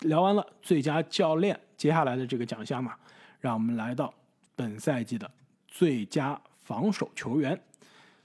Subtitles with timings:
[0.00, 2.94] 聊完了最佳教练，接下来的这个奖项嘛，
[3.40, 4.14] 让我们来到
[4.54, 5.28] 本赛季的
[5.66, 7.60] 最佳防守球员。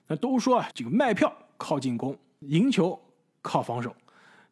[0.07, 2.99] 那都说啊，这个卖票靠进攻，赢球
[3.41, 3.95] 靠防守。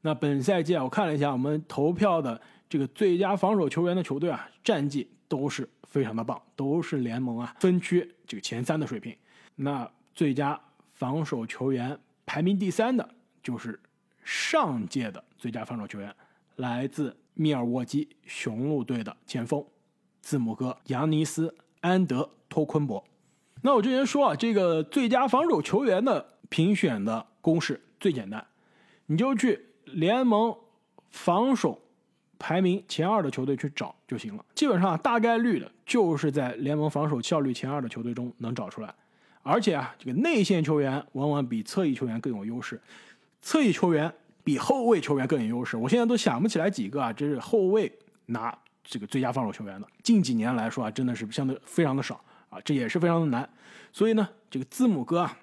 [0.02, 9.16] 那本赛季啊，我看了一下我们投票的这个最佳防守球员的球队啊，战绩都是非常的棒，都是联盟啊分区这个前三的水平。
[9.56, 10.60] 那最佳
[10.94, 11.96] 防守球员
[12.26, 13.08] 排名第三的
[13.44, 13.80] 就是
[14.24, 16.12] 上届的最佳防守球员。
[16.58, 19.66] 来自密尔沃基雄鹿队的前锋
[20.22, 21.48] 字母哥扬尼斯·
[21.80, 23.04] 安德托昆博。
[23.62, 28.46] 那我之前说啊，这个最佳防守球员的评选的公式最简单，
[29.06, 30.56] 你就去联盟
[31.10, 31.82] 防守
[32.38, 34.46] 排名前二的球队去找就行了。
[34.56, 38.94] 基本上大概率的就是在联盟防守效率前二的球队中能找出来。
[39.44, 42.80] 而且啊，这个内线球员往往比侧翼球员更有优势，
[43.42, 44.14] 侧翼球员。
[44.44, 47.92] 比后卫球员更有优势，我现在都想不起来几个啊，这是后卫
[48.28, 49.88] 拿这个最佳防守球员的。
[50.04, 53.48] 近几年来说啊，真的是相对非常的少啊，这也是非常的难。
[53.92, 55.38] 所以呢，这个字母哥啊，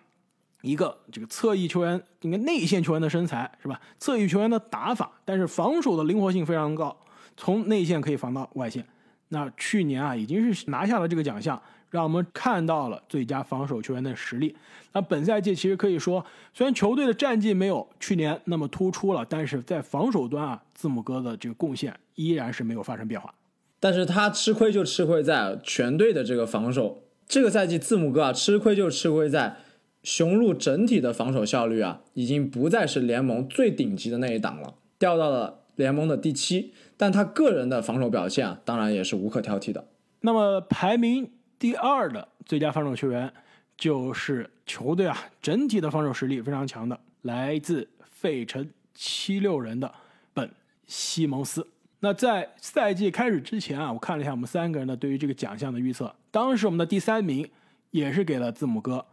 [0.63, 3.81] 一个这个侧翼球员，应该内线球员的身材是吧？
[3.99, 6.97] 侧翼球员的打法，但是防守的灵活性非常高，
[7.37, 8.87] 从内线可以防到外线。
[9.29, 11.61] 那去年啊，已经是拿下了这个奖项。
[11.91, 14.55] 让我们看到了最佳防守球员的实力。
[14.93, 23.33] 那本赛季其实可以说，虽然球队的战绩没有去年那么突出了，但是在防守端啊，字母哥的这个贡献依然是没有发生变化。
[23.81, 27.05] 但是他吃亏就吃亏在全队的这个防守。
[27.29, 29.59] 这个赛季字母哥啊，吃亏就吃亏在
[30.03, 36.73] 雄鹿整体的防守效率啊，已经不再是联盟最顶级的那一档了，掉到了联盟的第七。
[36.97, 39.87] 但他个人的防守表现啊，当然也是无可挑剔的。
[40.23, 41.31] 那么排名。
[41.59, 43.33] 第二的最佳防守球员
[43.77, 49.93] 就是球队啊，整体的防守实力非常强的，来自费城七六人的
[50.33, 50.49] 本
[50.87, 51.67] 西蒙斯。
[52.01, 57.49] 那在赛季开始之前啊，我看了一下我们三个人的对于这个奖项的预测，当时我们的第三名
[57.91, 59.05] 也是给了字母哥，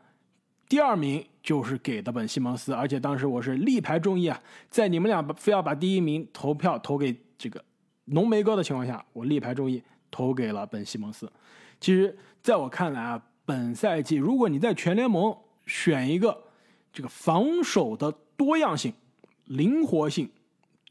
[0.69, 4.39] 第二名就是给的本西蒙斯，而且当时我是力排众议啊，
[4.69, 7.63] 在你们俩非要把第一名投票投给这个
[8.05, 11.31] 浓眉哥的情况下，我力排众议投给了本西蒙斯。
[11.79, 15.35] 其实，在我看来啊，本赛季如果你在全联盟
[15.65, 16.43] 选一个
[16.93, 18.93] 这个防守的多样性、
[19.45, 20.29] 灵活性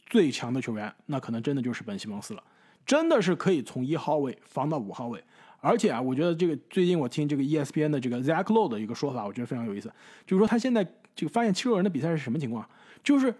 [0.06, 2.42] 最强的球员，那可能真的就是本西蒙斯了。
[2.84, 5.22] 真的是可以从一号位防到五号位，
[5.60, 9.88] 而且啊，我觉得这个最近我听这个 ESPN 的这个 Zach Lowe 的一个说法，我觉得非常有意思，
[10.26, 12.68] 就是说他现在这个发现七六人的比赛是什么情况？
[13.04, 13.32] 就是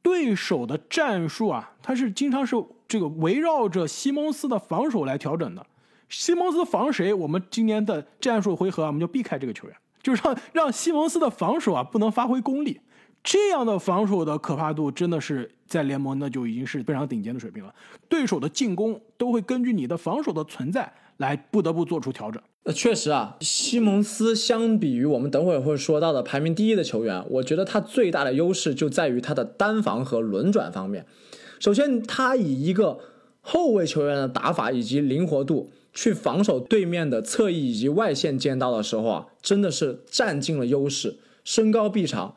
[0.00, 2.56] 对手的战术啊，他是经常是
[2.88, 5.66] 这个围绕着西蒙斯的防守来调整的。
[6.12, 7.12] 西蒙斯防谁？
[7.14, 12.78] 我们今年的战术回合啊，我们就避开这个球员，就是让让西蒙斯的防守啊不能发挥功力。
[13.24, 17.74] 这样的防守的可怕度真的是在联盟那就已经是非常顶尖的水平了。
[18.08, 22.42] 对手的进攻都会根据你的防守的存在来不得不做出调整。
[22.64, 31.06] 呃，确实啊，西蒙斯相比于我们等会儿会说到的排名第一的球员，我觉得他最大的优势就在于他的单防和轮转方面。
[31.58, 32.98] 首先，他以一个
[33.40, 35.72] 后卫球员的打法以及灵活度。
[35.92, 42.34] 去防守对面的侧翼以及外线尖刀的时候啊，真的是占尽了优势，身高臂长，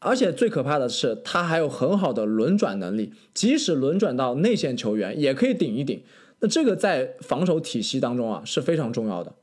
[0.00, 6.02] 而且最可怕的是他还有很好的轮转能力，即使轮转到内线球员也可以顶一顶。
[6.40, 9.34] 那这个在防守体系当中啊是非常重要的。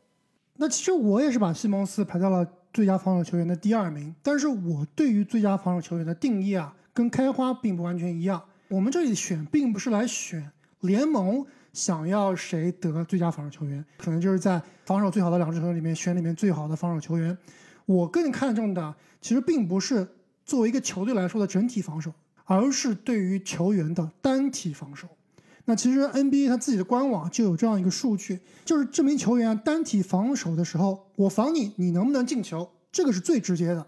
[0.57, 8.43] 那其实我也是把西蒙斯排到了最佳防守球员的第二名，但是我对于最佳防守球员的定义啊，跟开花并不完全一样。
[8.67, 10.51] 我们这里选并不是来选
[10.81, 11.45] 联盟。
[11.73, 17.35] 想要谁得最佳防守球员，可能就是在防守最好的两支球队里面选里面最好的防守球员。
[17.85, 20.07] 我更看重的其实并不是
[20.45, 22.13] 作为一个球队来说的整体防守，
[22.45, 25.07] 而是对于球员的单体防守。
[25.65, 33.87] 那其实 NBA 它自己的官网就有这样一个数据，就是这名球员单体防守的时候，我防你，你能不能进球，这个是最直接的。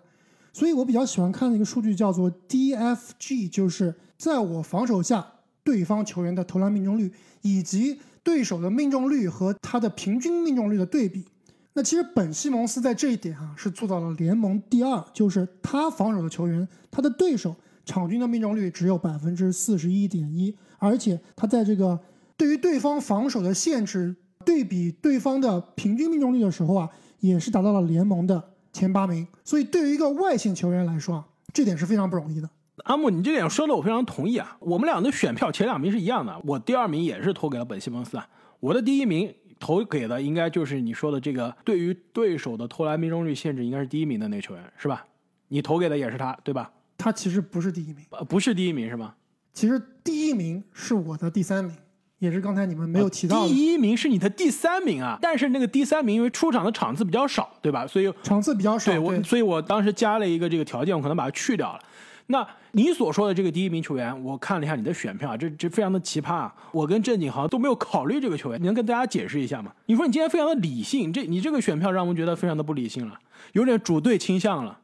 [0.52, 5.35] 所以我比较喜欢看的一个数据叫做 DFG，就是在我防守下。
[5.66, 11.26] 对方球员的投篮命中率以及对手的命中率和他的平均命中率的对比，
[11.74, 22.00] 那其实本西蒙斯在这一点啊是做到了联盟第二，就是他防守的球员，他的对手场均的命中率只有百分之四十一点一，而且他在这个
[22.38, 24.16] 对于对方防守的限制
[24.46, 26.90] 对比对方的平均命中率的时候啊，
[27.20, 29.28] 也是达到了联盟的前八名。
[29.44, 32.50] 所以对于一个外线球员来说啊，这点是非常不容易的。
[32.86, 34.56] 阿木，你这点说的我非常同意啊！
[34.60, 38.28] 我们俩的选票前两名是一样的，我第二名也是投给了本西蒙斯啊。
[38.60, 45.04] 我的第一名投给的应该就是你说的这个，对于对手的投篮命中率限制应该是第一名的那个球员是吧？
[45.48, 46.72] 你投给的也是他对吧？
[46.96, 49.16] 他其实不是第一名，呃，不是第一名是吗？
[49.52, 51.76] 其实第一名是我的第三名，
[52.20, 57.88] 也是刚才你们没有提到的，第一名是你的第三名啊，但是那个第三名因为出场的场次比较少，对吧？
[57.88, 58.92] 所以场次比较少。
[58.92, 61.80] 对我，所以我当时加了一个这个条件，我可能把它去掉了。
[62.28, 66.56] 那你所说的这个第一名球员，我看了一下你的选票，这这非常的奇葩啊！
[66.72, 69.72] 我跟正经好像都没有考虑这个球员，你能跟大家解释一下吗？
[69.86, 73.20] 你说你今天非常的理性，这你这个选票让我们觉得非常的不理性了，
[73.54, 74.80] 有点主队倾向了。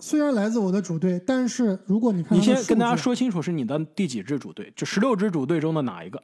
[0.00, 6.22] 虽然来自我的主队，但是如果你看，你先跟大家说清楚是你的第几支主队，这十六支主队中的哪一个？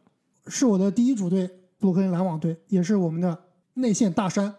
[0.49, 1.49] 是我的第一主队
[1.79, 3.39] 布鲁克林篮网队，也是我们的
[3.75, 4.55] 内线大山，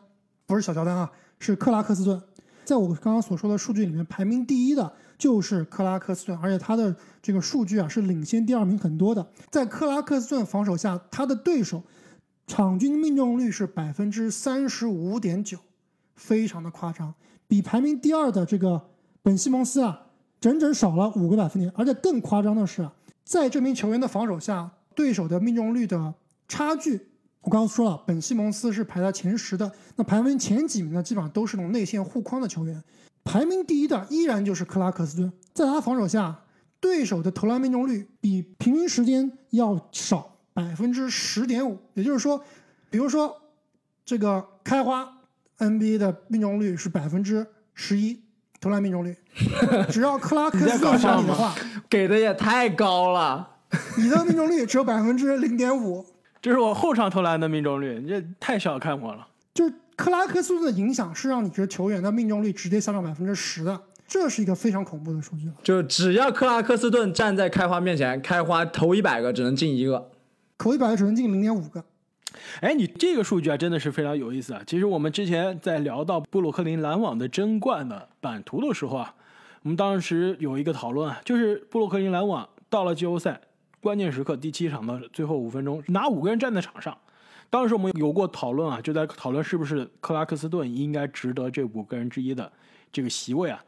[0.47, 2.19] 不是小乔丹啊，是克拉克斯顿。
[2.63, 9.29] 在我刚刚所说的数据里面，排名第一的就是克拉克斯顿，而且他的这个数据啊是领先第二名很多的。
[9.51, 11.83] 在克拉克斯顿防守下，他的对手
[12.47, 15.57] 场均命中率是百分之三十五点九，
[16.15, 17.13] 非常的夸张，
[17.47, 18.89] 比排名第二的这个
[19.21, 20.07] 本西蒙斯啊
[20.39, 21.71] 整整少了五个百分点。
[21.75, 22.89] 而且更夸张的是，
[23.25, 26.13] 在这名球员的防守下，对手的命中率的
[26.47, 27.07] 差距。
[27.41, 31.03] 我刚刚说了，本西蒙斯是排在前十的，那排名前几名呢？
[31.03, 32.81] 基本上都是那种内线护框的球员。
[33.29, 36.35] 排名第一的依然就是克拉克斯顿，在他防守下，
[36.79, 41.77] 对手的投篮命中率比平均时间要少百分之十点五。
[41.93, 42.43] 也就是说，
[42.89, 43.39] 比如说
[44.03, 45.07] 这个开花
[45.59, 47.45] NBA 的命中率是百分之
[47.75, 48.19] 十一，
[48.59, 49.15] 投篮命中率，
[49.91, 51.53] 只要克拉克斯顿上你的话，
[51.87, 53.47] 给的也太高了，
[53.95, 56.03] 你的命中率只有百分之零点五。
[56.41, 59.27] 这是我后场投篮的命中率，你这太小看我了。
[59.53, 65.53] 就是克拉克斯顿的影响是让你这球员的命中率直接下降百分之十的，这是一个非常恐怖的数据了。
[65.61, 70.09] 就只要克拉克斯顿站在开花面前，开花投一百个只能进一个，
[70.57, 71.83] 投一百个只能进零点五个。
[72.61, 74.61] 哎，你这个数据啊，真的是非常有意思啊。
[74.65, 79.13] 其实我们之前在聊到布鲁克林篮网的争冠的版图的时候啊，
[79.63, 83.41] 我们当时有一个讨论啊，就是布鲁克林篮网到了季后赛。
[83.81, 86.97] 关键时刻，第七场的最后五分钟，哪五个人站在场上？
[87.49, 92.51] 当时我们有过讨论啊，就在讨论是不是克拉克斯顿应该值得这五个人之一的
[92.91, 93.63] 这个席位啊。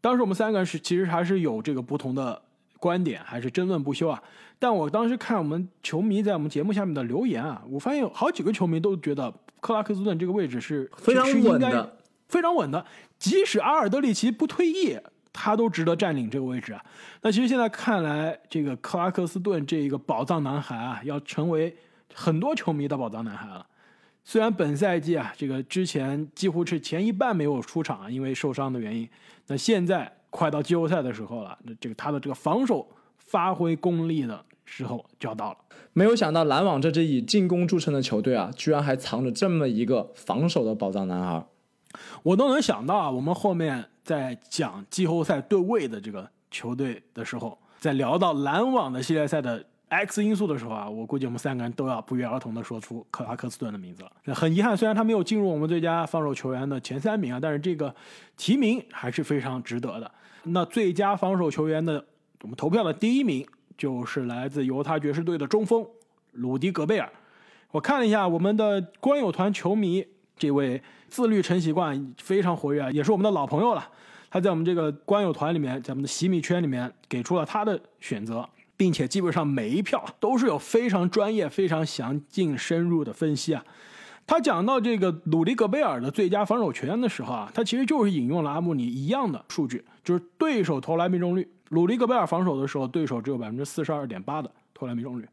[0.00, 2.40] 当时我们三个人是其实还是有这个不同的
[2.78, 4.22] 观点，还是争论不休啊。
[4.58, 11.96] 但我当时看我们球迷在我们节目下面的留言啊，我发现有好几个球迷都觉得克拉克斯顿这个位置是非常稳的，
[12.28, 12.84] 非常稳的，
[13.18, 14.98] 即使阿尔德里奇不退役。
[15.32, 16.84] 他都值得占领这个位置啊！
[17.22, 21.72] 那其实现在看来，这个克拉克斯顿这个宝藏男孩啊，要成为
[22.14, 23.66] 很多球迷的宝藏男孩了。
[24.24, 29.08] 虽然本赛季啊，这个之前几乎是前一半没有出场啊，因为受伤的原因。
[29.46, 32.86] 那现在快到季后赛的时候了，那这个他的这个防守
[33.18, 35.58] 发挥功力的时候就要到了。
[35.92, 41.44] 没有想到篮网这支以进攻著称的球队啊，居然还藏着这么一个防守的宝藏男孩。
[42.22, 43.86] 我都能想到啊，我们后面。
[44.02, 54.34] 在讲季后赛对位的这个球队的时候，在聊到篮网的系列赛的 X 因素的时候啊，我估计我们三个人都要不约而同的说出克拉克斯顿的名字了。
[54.34, 57.94] 很遗憾，虽然他没有进入我们最佳防守球员的前三名啊，但是这个
[58.36, 60.10] 提名还是非常值得的。
[60.44, 62.04] 那最佳防守球员的
[62.42, 63.46] 我们投票的第一名
[63.76, 65.86] 就是来自犹他爵士队的中锋
[66.32, 67.10] 鲁迪·戈贝尔。
[67.70, 70.06] 我看了一下我们的观友团球迷。
[70.36, 73.86] 这位自律成习惯，非常活跃，也是我们的老朋友了。
[74.30, 78.48] 他在我们这个观友团里面，在我们的洗米圈里面给出了他的选择，
[78.80, 83.62] 并且基本上每一票都是有非常专业、非常详尽、深入的分析啊。
[84.26, 91.46] 他讲到这个鲁迪·戈贝尔的最佳防守球员的时候啊，他其实就是引用了阿穆尼一样的数据，就是对手投篮命中率。
[91.68, 95.28] 鲁迪·戈贝尔防守的时候，对手只有百分之四十二点八的投篮命中率。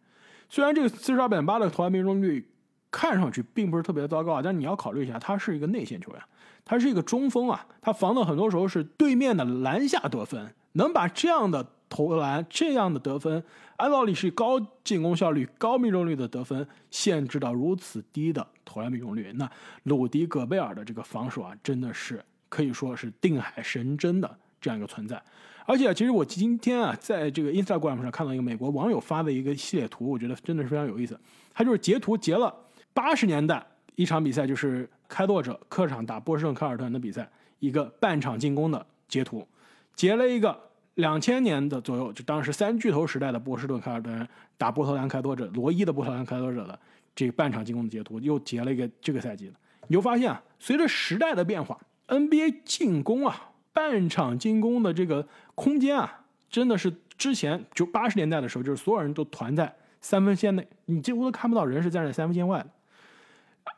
[0.49, 2.45] 虽然这个四十二点八的投篮命中率。
[2.89, 6.21] 看上去并不是特别糟糕啊，但你要考虑一下，他是一个内线球员，
[6.63, 13.43] 他是一个中锋啊，他防的很多时候是对面的篮下得分，能把这样的投篮、这样的得分，
[13.77, 19.49] 按道理是高进攻效率、高命中率的得分，限制到如此低的投篮命中率，那
[19.83, 25.21] 鲁迪·戈贝尔的这个防守啊，真的是可以说是定海神针的这样一个存在。
[25.65, 31.19] 而且，其实我今天啊，在这个 Instagram 上看到一个美国网友发的一个系列图，我觉得真的是非常有意思。
[31.53, 32.53] 他就是截图截了。
[32.93, 33.65] 八十年代
[33.95, 37.29] 一场比赛就是开拓者客场打波士顿凯尔特人的比赛，
[37.59, 39.45] 一个半场进攻的截图，
[39.93, 40.57] 截了一个
[40.97, 44.27] 两千年的左右，就当时三巨头时代的波士顿凯尔特人
[44.57, 46.77] 打波特兰开拓者罗伊的波特兰开拓者的
[47.15, 49.53] 这半场进攻的截图，又截了一个这个赛季的，
[49.87, 62.69] 你就发现啊，随着时代的变化，NBA 进攻啊，半场进攻的这个空间啊，真的是之前就八十年代的时候，就是所有人都团在三分线内，你几乎都看不到人是站在三分线外的。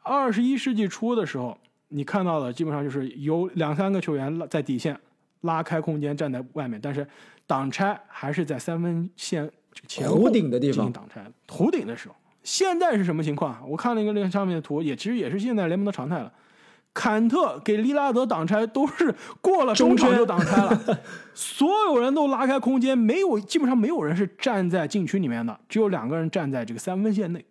[0.04, 1.58] 二十一世纪初的时候，
[1.90, 4.98] 你看到的基本上就是有两三个球员在底线
[5.42, 7.08] 拉开空间站在外面，但是
[7.48, 13.58] 挡拆还是在三分线这个前后弧顶的地进行方挡拆，弧顶的时候，现在是什么情况？
[13.70, 16.32] 我看了一个那上面的图，也其实也是现在联盟的常态了。
[16.92, 21.00] 坎特给利拉德挡拆都是过了中场就挡拆了，
[21.34, 27.46] 所有人都拉开空间，没有基本上没有人是站在禁区里面的，只有两个人站在这个三分线内。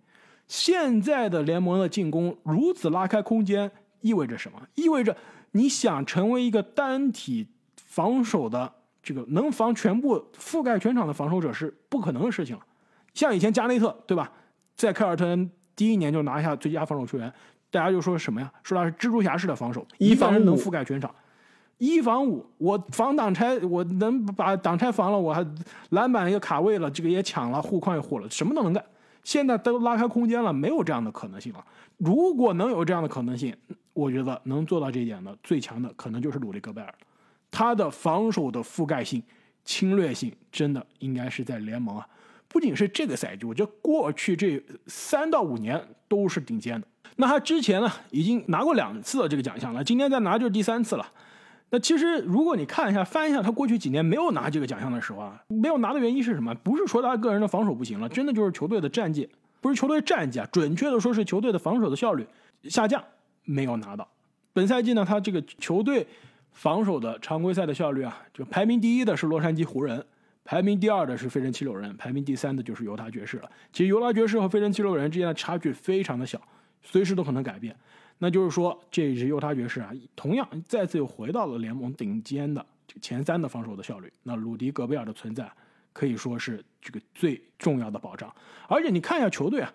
[0.49, 4.61] 现在的联盟的进攻如此拉开空间，意味着什么？
[4.75, 5.16] 意味着
[5.52, 7.47] 你想成为一个单体
[7.88, 8.71] 防守的
[9.02, 12.62] 这个能防全部覆盖全场的防守者是不可能的事情了。
[13.14, 14.30] 像以前加内特对吧，
[14.76, 17.33] 在凯尔特人第一年就拿下最佳防守球员，
[17.71, 18.52] 大家就说什么呀？
[18.62, 21.12] 说他是蜘蛛侠式的防守，一防人能覆盖全场。
[21.78, 25.47] 一防五，我防挡拆，我能把挡拆防了，我还
[25.90, 28.85] 篮板也卡位了，这个也抢了，护框也护了，什么都能干。
[29.25, 31.64] 现在都拉开空间了，没有这样的可能性了。
[31.97, 33.54] 如果能有这样的可能性，
[33.92, 36.92] 我觉得能做到这一点的最强的可能就是鲁迪戈贝尔，
[37.50, 39.22] 他的防守的覆盖性、
[39.64, 42.06] 侵略性真的应该是在联盟啊，
[42.48, 46.86] 不仅是这个赛季，我觉得过去这三到五年都是顶尖的。
[47.16, 51.06] 那他之前呢，已经拿过两次的这个奖项了，今天再拿就是第三次了。
[51.70, 56.54] 那其实，如果你看一下、翻一下他过去几年没有拿这个奖项的时候啊，没有拿的原因是什么？
[56.54, 59.28] 不是说他个人的防守不行了，真的就是球队的战绩，
[59.60, 62.26] 不是球队战绩啊，准确的说是球队的防守的效率
[62.64, 63.04] 下降，
[63.44, 64.08] 没有拿到。
[64.54, 66.06] 本赛季呢，他这个球队
[66.58, 70.04] 防守的常规赛的效率啊，就排名第一的是洛杉矶湖人，
[70.44, 73.48] 排名第二的是费城七六人，排名第三的就是犹他爵士了。
[73.72, 76.42] 其实犹他爵士和费城七六人之间的差距非常的小，
[76.82, 77.76] 随时都可能改变。
[78.18, 84.12] 那就是说，这支犹他爵士啊，同样再次又回到了联盟顶尖的这个前三的防守的效率。
[84.24, 85.48] 那鲁迪·戈贝尔的存在
[85.92, 88.34] 可以说是这个最重要的保障。
[88.66, 89.72] 而且你看一下球队啊，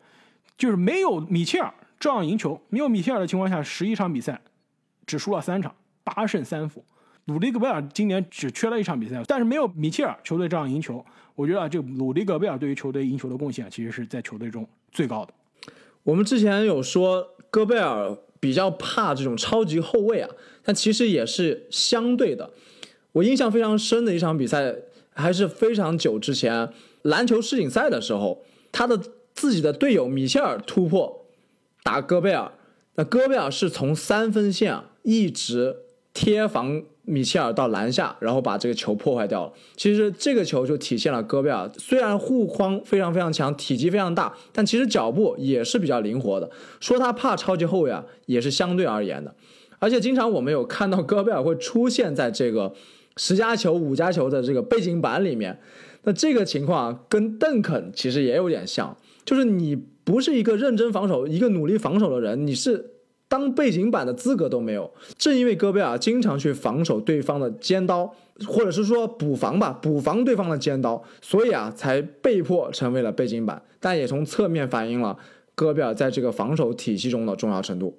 [0.57, 4.41] 就是没有米切尔照样赢球，没有米切尔的情况下，十一场比赛
[5.05, 5.73] 只输了三场，
[6.03, 6.83] 八胜三负。
[7.25, 11.03] 鲁迪·戈贝尔今年只缺了一场比赛，但是没有米切尔，球队照样赢球。
[11.35, 15.33] 我觉得啊，这鲁迪·戈贝尔对于球队赢球的贡献，其实是在球队中最高的。
[16.03, 20.29] 我们之前有说戈贝尔比较怕这种超级后卫啊，
[20.63, 22.51] 但其实也是相对的。
[23.13, 24.75] 我印象非常深的一场比赛，
[25.13, 26.67] 还是非常久之前
[27.03, 28.99] 篮球世锦赛的时候，他的
[29.33, 31.25] 自己的队友米切尔突破
[31.83, 32.51] 打戈贝尔，
[32.95, 35.82] 那戈贝尔是从三分线一直
[36.13, 39.53] 贴防米切尔到篮下，然后把这个球破坏掉了。
[39.75, 46.49] 其实这个球就体现了戈贝尔虽然护框非常非常强，体积非常大，但其实脚步也是比较灵活的。
[46.79, 49.33] 说他怕超级后卫啊，也是相对而言的。
[49.79, 52.73] 而且经常我们有看到戈贝尔会出现在这个
[53.17, 55.59] 十加球、五加球的这个背景板里面。
[56.03, 62.92] 那这个情况啊，跟邓肯其实也有点像，就是你不是一个认真防守、一个努力防守的人，你是
[63.33, 64.93] 当背景板的资格都没有。
[65.17, 68.05] 正因为戈贝尔经常去防守对方的尖刀，
[68.45, 73.59] 或者是说补防吧，补防对方的尖刀，所以啊，才被迫成为了背景板。
[73.79, 75.17] 但也从侧面反映了
[75.55, 77.97] 戈贝尔在这个防守体系中的重要程度。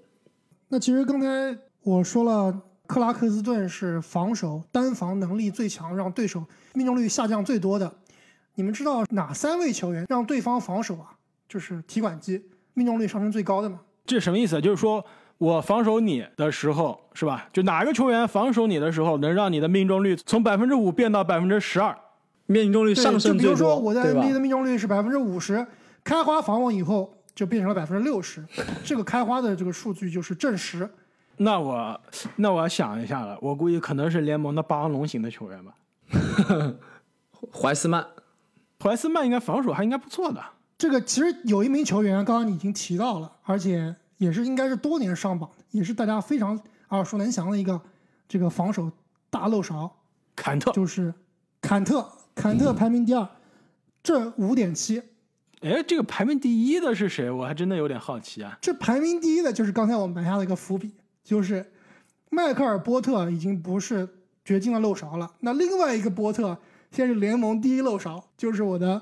[0.69, 7.93] 那其实刚才我说了，克拉克斯顿是防守单防能力最强，让对手命中率下降最多的。
[8.55, 11.17] 你们知道哪三位球员让对方防守啊，
[11.49, 12.41] 就是提款机
[12.75, 13.81] 命中率上升最高的吗？
[14.07, 14.61] 这什么意思？
[14.61, 15.05] 就是说
[15.39, 17.49] 我防守你的时候，是吧？
[17.53, 21.97] 就哪个球员防守你的时候，能让你的命中率从百分之五变到百分之十二？
[22.47, 25.67] 命中率对，上就比如说我在 NBA 的命中率是百分之五十，
[26.05, 28.45] 开花防我以后就变成了百分之六十，
[28.85, 30.89] 这个开花的这个数据就是证实。
[31.39, 32.01] 那我
[32.37, 35.75] 那我要想一下了，我估计可能是联盟的霸王龙型的球员吧。
[37.53, 38.07] 怀斯曼，
[38.83, 40.41] 怀斯曼应该防守还应该不错的。
[40.79, 47.81] 这个其实有一名球员，刚刚你已经提到了，而且也是应该是多年上榜的，也是大家非常耳熟能详的一个
[48.29, 48.91] 这个防守
[49.31, 49.91] 大漏勺，
[50.37, 51.13] 坎特，就是
[51.61, 52.11] 坎特。
[52.35, 53.29] 坎特排名第二，
[54.03, 55.01] 这五点七。
[55.61, 57.31] 哎，这个排名第一的是谁？
[57.31, 58.59] 我还真的有点好奇啊。
[58.61, 60.91] 这排名第一的就是刚才我们埋下的一个伏笔，
[61.23, 61.65] 就是
[62.31, 64.09] 迈克尔波特已经不是
[64.45, 65.33] 掘金的漏勺了。
[65.39, 66.59] 那另外一个波特
[66.91, 69.01] 现在是联盟第一漏勺，就是我的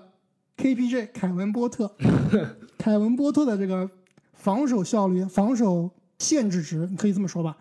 [0.59, 1.97] KPJ 凯文波特。
[2.76, 3.90] 凯文波特的这个
[4.42, 7.56] 防守效率、防守限制值，你可以这么说吧，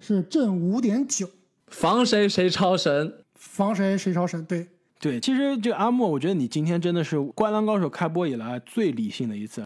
[0.00, 1.28] 是正五点九，
[1.66, 3.22] 防谁谁超神。
[3.34, 4.42] 防谁谁超神。
[4.46, 4.66] 对，
[4.98, 9.62] 对，其实这阿莫，我觉得你今天真的是《灌篮高手》开播以来最理性的一次。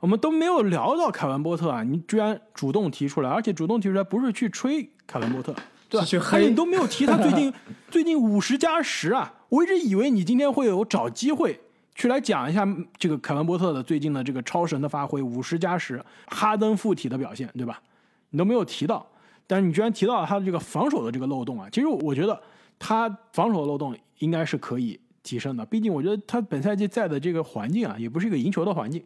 [0.00, 5.54] 我们都没有聊到凯文波特啊，你居然主动提出来，而且主动提出来不是去吹凯文波特，
[5.88, 6.04] 对吧？
[6.04, 7.54] 去黑而且你都没有提他最近
[7.88, 9.34] 最近五十加十啊！
[9.50, 11.60] 我一直以为你今天会有找机会
[11.98, 12.64] 去来讲一下
[12.96, 17.82] 这个凯文波特的最近的这个超神的发挥，五十加十，哈登附体的表现，对吧？
[18.30, 19.04] 你都没有提到，
[19.48, 21.68] 但是你居然提到了他的这个防守的这个漏洞啊！
[21.72, 22.40] 其实我觉得
[22.78, 25.66] 他防守的漏洞应该是可以提升的。
[25.66, 29.02] 毕竟我觉得他本赛季在的这个环境啊，也不是一个赢球的环境，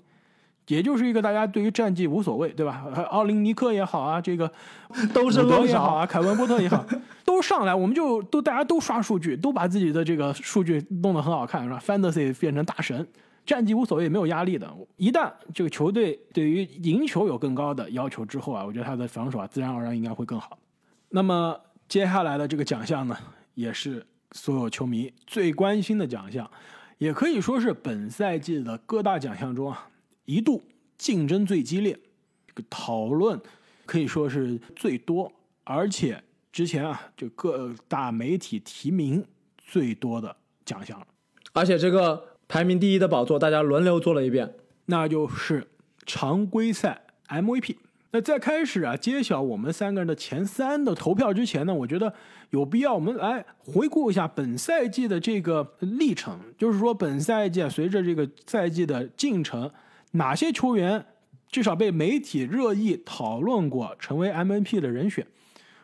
[0.66, 2.84] 也就是一个大家对于战绩无所谓，对吧？
[3.08, 4.52] 奥林尼克也好啊，这个
[5.14, 6.99] 都是也好啊，凯文波特也好， 都
[7.42, 13.06] 上来我们就都大家都刷数据，都把自己的这个数据弄得很好看，是吧？Fantasy 变成大神。
[13.44, 14.72] 战绩无所谓，没有压力的。
[14.96, 20.56] 一旦这个球队对于赢球有更高的要求之后啊，我觉得他的防守啊，自然而然应该会更好。
[21.08, 23.18] 那么接下来的这个奖项呢，
[23.54, 26.49] 也是所有球迷最关心的奖项，
[26.99, 29.88] 也可以说是本赛季的各大奖项中啊，
[30.25, 30.62] 一度
[30.96, 31.99] 竞争最激烈，
[32.46, 33.40] 这个讨论
[33.84, 35.32] 可以说是最多，
[35.64, 36.22] 而且
[36.52, 39.25] 之前啊，就各大媒体提名
[39.56, 41.06] 最多的奖项了。
[41.52, 42.28] 而且这个。
[42.49, 45.66] 排名第一的宝座，大家轮流做了一遍，那就是
[46.04, 47.76] 常规赛 MVP。
[48.11, 52.12] 那在开始啊揭晓我们三个人的前三的投票之前呢，我觉得
[52.50, 59.71] 有必要我们来回顾一下本赛季的这个历程，就是说本赛季啊随着这个赛季的进程，
[60.11, 61.06] 哪些球员
[61.49, 65.26] 至少被媒体热议讨论过成为 MVP 的人选。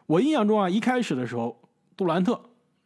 [0.09, 1.57] 我印象中啊，一开始的时候，
[1.97, 2.39] 杜兰特。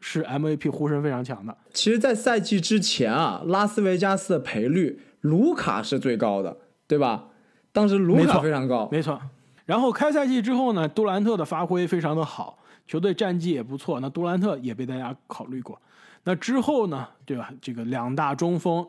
[0.05, 1.57] 是 MVP 呼声非常强的。
[1.73, 6.57] 其实，在赛季之前啊，拉斯维加斯的赔率，卢卡是最高的，
[6.89, 7.29] 对吧？
[7.71, 9.21] 当时卢卡非常高，没错。
[9.65, 15.81] 然后开赛季之后呢，杜兰特的发挥非常的好，球队战绩也不错，那杜兰特也被大家考虑过。
[16.25, 17.53] 那之后呢，对吧？
[17.61, 18.85] 这个两大中锋，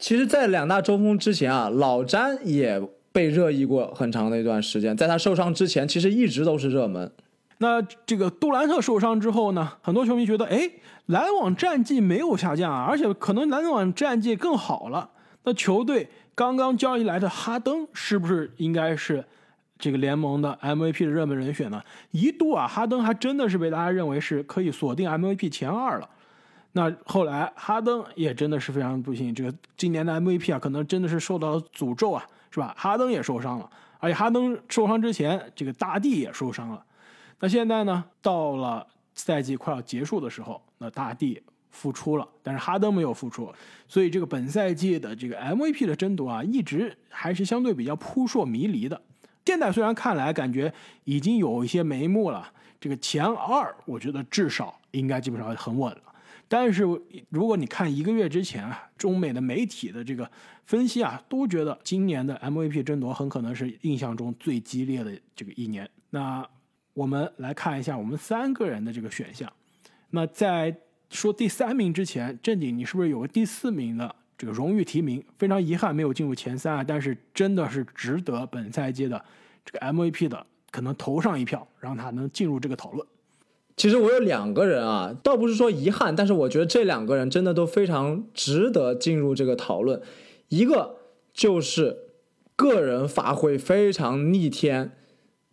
[0.00, 7.12] 其实，在两大中锋之前啊，老詹也被热议过很长的一段时间，在他受伤之前，其实一直都是热门。
[7.58, 10.70] 那这个杜兰特受伤之后呢，很多球迷觉得，哎，
[11.06, 15.08] 篮网战绩没有下降啊，而且可能篮网战绩更好了。
[15.44, 19.24] 那球队刚刚交易来的哈登是不是应该是
[19.78, 21.82] 这个联盟的 MVP 的热门人选呢？
[22.10, 26.08] 一度啊，哈登还真的是被大家认为是可以锁定 MVP 前二了。
[26.72, 32.74] 那后来哈登也真的是非常不幸，这个今年的 MVP 啊，可能真的是受到了诅咒啊，是吧？
[32.76, 36.84] 哈登也受伤了，而且哈登受伤之前，这个大帝也受伤了。
[37.40, 38.04] 那现在呢？
[38.22, 43.52] 到了赛季快要结束的时候，那大帝复出了，但是哈登没有复出，
[43.86, 49.00] 所以这个本赛季的这个 MVP 的争夺啊，一直还是相对比较扑朔迷离的。
[49.44, 50.72] 现在虽然看来感觉
[51.04, 56.02] 已经有一些眉目了，这个前二我觉得至少应该基本上很稳了。
[56.48, 56.82] 但是
[57.28, 60.28] 如果你看一个月之前啊，中美的媒体的这个
[60.64, 65.88] 分析啊，都觉得今年的 MVP 争夺很可能是印象中最激烈的这个一年。
[66.10, 66.44] 那
[66.96, 69.52] 我们来看一下我们三个人的这个选项。
[70.10, 70.74] 那在
[71.10, 75.22] 说第三名之前，正经你是不是有个第四名的这个荣誉提名？
[75.38, 79.22] 非常遗憾没有进入前三啊，但是真的是值得本赛季的
[79.62, 83.06] 这个 MVP 的，可能投上一票，让他能进入这个讨论。
[83.76, 90.00] 其实我有两个人啊，倒不是说遗憾，但是我觉得这两个人真的都非常值得进入这个讨论。
[90.48, 90.96] 一个
[91.34, 91.98] 就是
[92.56, 94.92] 个人发挥非常逆天。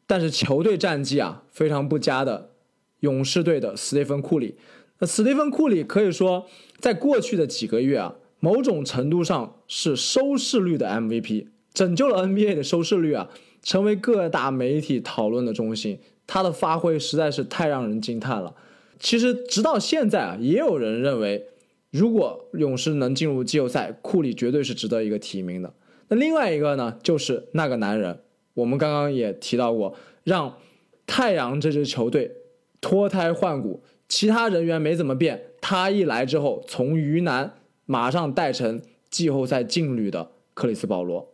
[0.06, 2.52] 但是球队战绩啊非常不佳的
[3.00, 4.56] 勇士队的斯蒂芬库里，
[5.00, 6.46] 那斯蒂芬库里可以说
[6.80, 13.30] 在过去的几个月啊，某种程度上是收视率的 MVP，拯救了 NBA 的收视率啊，
[13.62, 16.00] 成为各大媒体讨论的中心。
[16.26, 18.56] 他的发挥实在是太让人惊叹了。
[19.00, 21.48] 其实直到现在啊，也有人认为，
[21.92, 25.74] 如果勇士能进入季后赛，库里绝对是值得一个提名的。
[26.08, 28.20] 那另外一个呢，就是那个男人。
[28.54, 30.58] 我们刚刚也提到过，让
[31.06, 32.32] 太阳这支球队
[32.80, 41.34] 脱胎换骨，其他人员没怎么变，他一来之后，从鱼腩马上带成季后赛劲旅的克里斯保罗。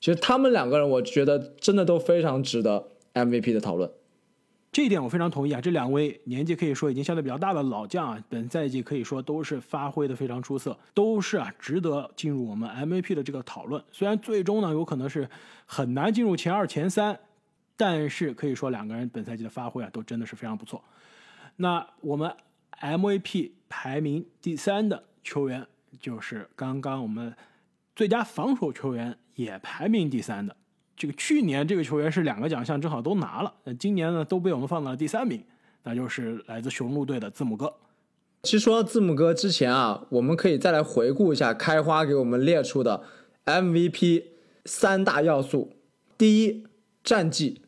[0.00, 3.90] 其实他们两个人，我觉得真的都非常值得 MVP 的讨论。
[4.76, 5.58] 这一点我非常同意啊！
[5.58, 13.82] 这两位年纪可以说已经相对比较大的老将啊，本赛季可以说都是发挥的非常出色，都是啊值得进入我们 MVP 的这个讨论。
[13.90, 15.26] 虽然最终呢有可能是
[15.64, 17.18] 很难进入前二前三，
[17.74, 20.84] 但是可以说两个人本赛季的发挥啊都真的是非常不错。
[21.56, 22.30] 那我们
[22.78, 25.66] MVP 排名第三的球员
[25.98, 27.34] 就是刚刚我们
[27.94, 30.54] 最佳防守球员也排名第三的。
[30.96, 35.42] 这个去年这个球员是两个奖项正好都拿了，那今年呢都被我们放到了第三名，
[35.82, 37.74] 那就是来自雄鹿队的字母哥。
[38.42, 43.02] 其实说到字母哥之前啊，我们可以再来回顾一下开花给我们列出的
[43.44, 44.24] MVP
[44.64, 45.72] 三大要素：
[46.16, 46.64] 第一，
[47.04, 47.60] 战绩；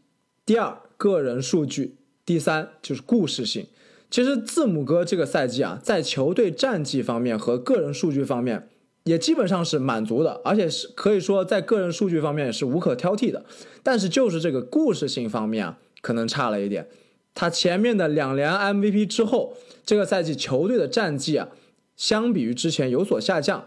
[0.47, 3.67] 第二，个人数据；第三就是故事性。
[4.11, 8.69] 其实字母哥这个赛季啊，在球队战绩方面和个人数据方面。
[9.09, 13.45] 也基本上是满足的，而且是可以说在个人数据方面是无可挑剔的。
[13.83, 16.87] 但是就是这个故事性方面啊，可能差了一点。
[17.35, 19.55] 他前面的两连 MVP 之后，
[19.87, 21.49] 这个赛季球队的战绩啊，
[21.97, 23.65] 相比于之前有所下降，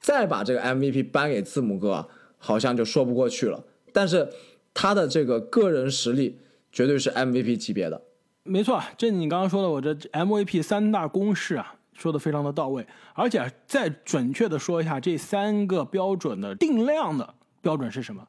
[0.00, 3.64] 再把这个 MVP 颁给字母哥，好像就说不过去了。
[3.92, 4.28] 但是
[4.74, 6.38] 他的这个个人实力
[6.72, 8.02] 绝对是 MVP 级别的。
[8.42, 12.86] 没错，这你刚刚说的，我这 MVP 三大公式啊，说的非常的到位。
[13.14, 18.26] 而且再准确的说一下，这三个标准的定量的标准是什么？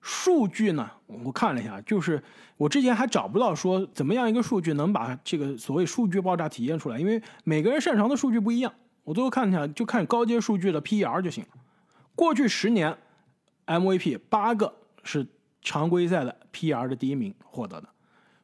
[0.00, 0.90] 数据呢？
[1.06, 2.22] 我看了一下，就是
[2.58, 8.70] 我之前还找不到说怎么样一个数据能把这个所谓数据爆炸体现出来，因为每个人擅长的数据不一样。
[9.02, 11.50] 我最后看一下，就看高阶数据的 PER 就行了。
[12.14, 12.96] 过去十年
[13.66, 15.26] MVP 八个是
[15.62, 17.88] 常规赛的 PER 的第一名获得的，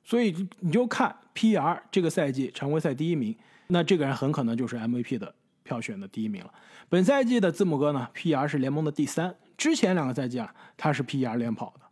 [0.02, 3.36] 所以你就看 PER 这个赛季常规赛第一名，
[3.70, 6.52] 那这个人很可能就是 MVP 的票选的第一名了。
[6.88, 9.34] 本赛季的字母哥呢，PR 是联盟的第三。
[9.56, 11.86] 之前两个赛季啊，他是 PER 连跑的。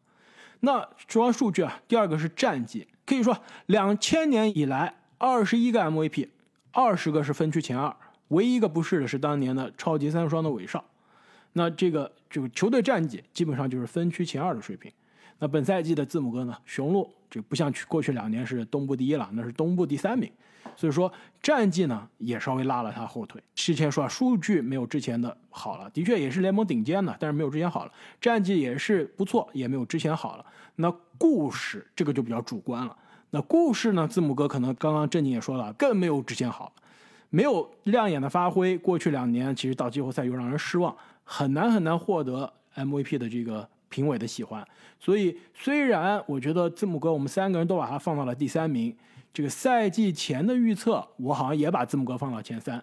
[0.60, 6.28] 那说完数据啊，第二个是战绩，可以说两千年以来二十一个 MVP，
[6.72, 7.94] 二十个是分区前二，
[8.28, 10.84] 唯一一个不是的是当年的超级三双的韦少。
[11.52, 14.90] 那这个这个球队战绩基本上就是分区前二的水平。
[15.38, 20.30] 那本赛季的字母哥呢，雄鹿这不像去过去两年是东部第一了，那是东部第三名。
[20.76, 21.10] 所以说
[21.42, 23.42] 战绩呢也稍微拉了他后腿。
[23.54, 27.92] 之前说啊，数据没有之前的好了，的确也是联盟顶尖的，但是没有之前好了。
[28.20, 30.46] 战绩也是不错，也没有之前好了。
[30.76, 32.96] 那故事这个就比较主观了。
[33.30, 36.72] 那故事呢，字母哥可能刚刚正经也说了，更没有之前好，
[37.30, 38.78] 没有亮眼的发挥。
[38.78, 44.66] 过去两年其实到季后赛又让人失望，很难很难获得 MVP 的这个评委的喜欢。
[44.98, 48.96] 所以虽然我觉得字母哥我们三个人都把他放到了第三名。
[49.30, 52.82] 这个赛季前的预测，我好像也把字母哥放到前三。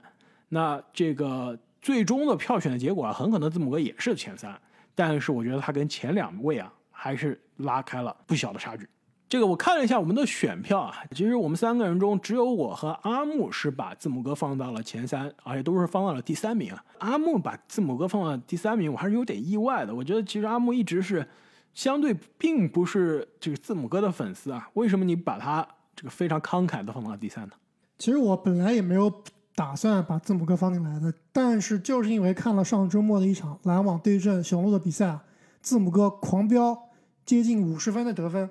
[0.49, 4.57] 那这个最终的票选的结果啊，很可能字母哥也是前三。
[4.93, 8.87] 但是我觉得他跟前两位啊，还是拉开了不小的差距。
[9.27, 16.83] 这个我看了一下我们的选票啊，其实我们三个人中，只有我和阿木是把字母哥放到了前三，而且都是放到了第三名啊。
[16.99, 19.93] 阿木把字母哥放到第三名，我还是有点意外的。
[19.93, 21.27] 我觉得其实阿木一直是
[21.73, 25.67] 相对并不是这个字母哥的粉丝啊，为什么你把他？
[25.97, 27.53] 这个非常慷慨的放到了第三呢。
[27.97, 29.09] 其实我本来也没有
[29.55, 35.23] 打算把字母哥放进来的，但是就是因为看了上周末的一场篮网对阵雄鹿的比赛啊，
[35.61, 36.77] 字母哥狂飙
[37.25, 38.49] 接近五十分的得分，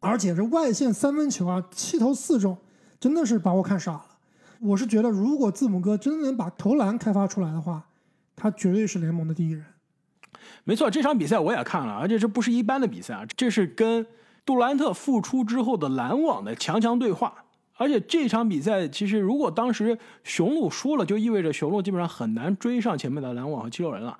[0.00, 2.58] 而且这外线三分球啊，七投四中，
[2.98, 4.06] 真的是把我看傻了。
[4.60, 7.86] 我是觉得，如果字母哥真能把投篮开发出来的话，
[8.34, 9.64] 他绝对是联盟的第一人。
[10.64, 14.06] 没错，这场比赛我也看了，而且这不是一般的比赛啊，这是跟。
[14.46, 17.44] 杜兰特复出之后的篮网的强强对话，
[17.76, 24.18] 而且这场比赛其实如果当时雄鹿输了，就意味着雄鹿基本上很难追上前面的篮网和七六人了。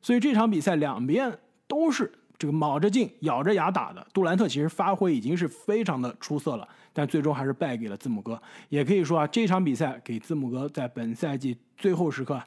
[0.00, 1.38] 所以这场比赛两边
[1.68, 4.06] 都是这个卯着劲、咬着牙打的。
[4.12, 8.40] 杜兰特其实发挥已经是非常的出色了，但最终还是败给了字母哥。
[8.68, 12.40] 也可以说啊，这场比赛给字母哥在本赛季最后时刻。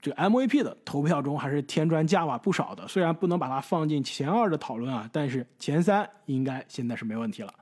[0.00, 7.52] 这个 MVP 的投票中还是添砖加瓦不少的，虽然不能把它放进前二的讨论啊，但是前三应该现在是没问题了。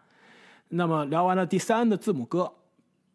[0.68, 2.52] 那么聊完了第三的字母哥，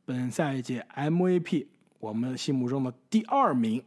[0.05, 1.67] 本赛季 MVP
[1.99, 3.83] 我们心目中的第二名，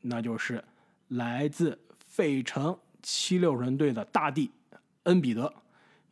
[0.00, 0.64] 那就是
[1.06, 4.50] 来自费城七六人队的大帝
[5.04, 5.52] 恩比德，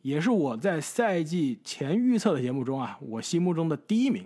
[0.01, 4.25] 也是我在赛季前预测的节目中啊，我心目中的第一名。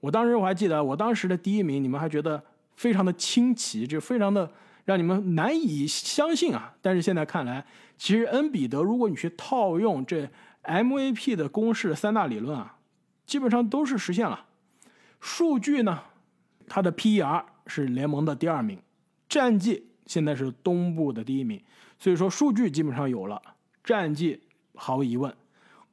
[0.00, 2.42] 我当时我还记得，我当时的第一名，你们还觉得？
[2.76, 4.50] 非常的清奇，就非常的
[4.86, 6.74] 让你们难以相信啊！
[6.80, 7.62] 但是现在看来，
[7.98, 10.26] 其实恩比德，如果你去套用这
[10.62, 12.78] MVP 的公式三大理论啊，
[13.26, 14.46] 基本上都是实现了。
[15.20, 16.04] 数据呢，
[16.66, 18.78] 他的 PER 是联盟的第二名，
[19.28, 21.62] 战绩现在是东部的第一名，
[22.00, 23.40] 所以说数据基本上有了，
[23.84, 24.40] 战绩
[24.74, 25.32] 毫无疑问。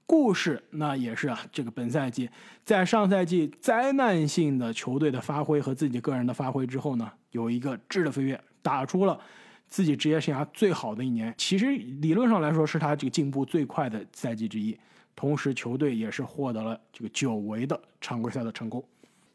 [0.05, 2.29] 故事那也是啊，这个本赛季
[2.63, 9.19] 在上赛季灾难性的球队的发挥和自己个人的发挥之后呢，有一个质的飞跃，打出了
[9.67, 11.35] 自己职业生涯最好的一年。
[11.37, 14.79] 其实理论上来说是他这个进步最快的赛季之一，
[15.13, 18.81] 同时球队也是获得了这个久违的常规赛的成功。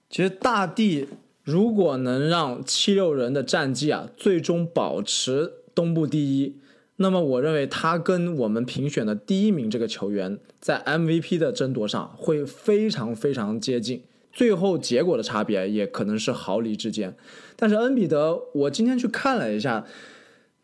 [0.09, 1.07] 其实大帝
[1.43, 6.62] 如果能让七六人的战绩啊最终保持东部第一。
[7.03, 17.15] 那么我认为他跟我们评选的第一名这个球员在 MVP 的争夺上会非常非常接近，最后结果的差别也可能是毫厘之间。
[17.57, 19.85] 但是恩比德，我今天去看了一下，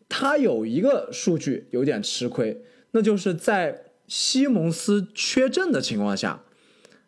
[0.07, 6.43] 他有一个数据有点吃亏，那就是在西蒙斯缺阵的情况下，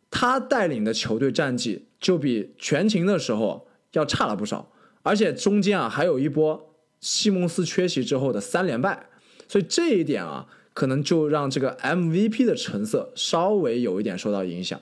[0.09, 4.71] 他带领的球队战绩就比全勤的时候要差了不少，
[5.03, 9.07] 而且中间啊还有一波西蒙斯缺席之后的三连败。
[9.51, 14.79] 所以这一点啊，可能就让这个 MVP 的成色稍微有一点受到影响。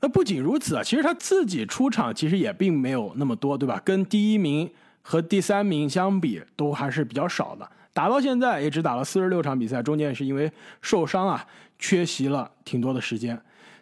[0.00, 3.78] 那不仅如此啊，其实他自己出场其实也并没有那么多，对吧？
[3.84, 4.70] 跟第一名
[5.02, 7.68] 和第三名相比，都还是比较少的。
[7.92, 11.46] 打到现在也只打了四十六场比赛，中间也是因为受伤啊，
[11.78, 13.38] 缺席了挺多的时间。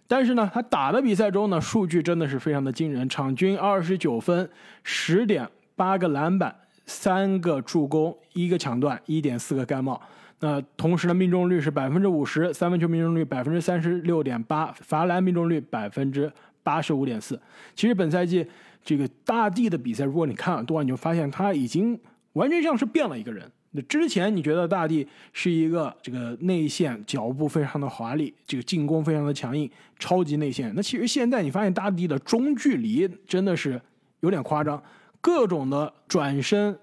[0.08, 4.50] 但是呢，他打的比赛中呢，数据真的是非常的惊人，场均二十九分、
[4.82, 6.52] 十点八个篮板、
[6.86, 10.02] 三个助攻、一个抢断、一点四个盖帽。
[10.40, 16.31] 那同时呢，命中率是百分之五十，三分球命中率百分之三十六点八，罚篮命中率百分之
[16.62, 17.40] 八十五点四。
[17.75, 18.46] 其实本赛季
[18.85, 21.99] 这个大帝的比赛，如果你看耳多，你就发现他已经
[22.35, 23.51] 完全像是变了一个人。
[23.70, 30.70] 那之前你觉得大帝是一个这个内线脚步非常的华丽，这个进攻非常的强硬，超级内线。
[30.77, 33.81] 那其实现在你发现大帝的中距离真的是
[34.20, 34.83] 有点夸张，
[35.22, 36.79] 各种的转身。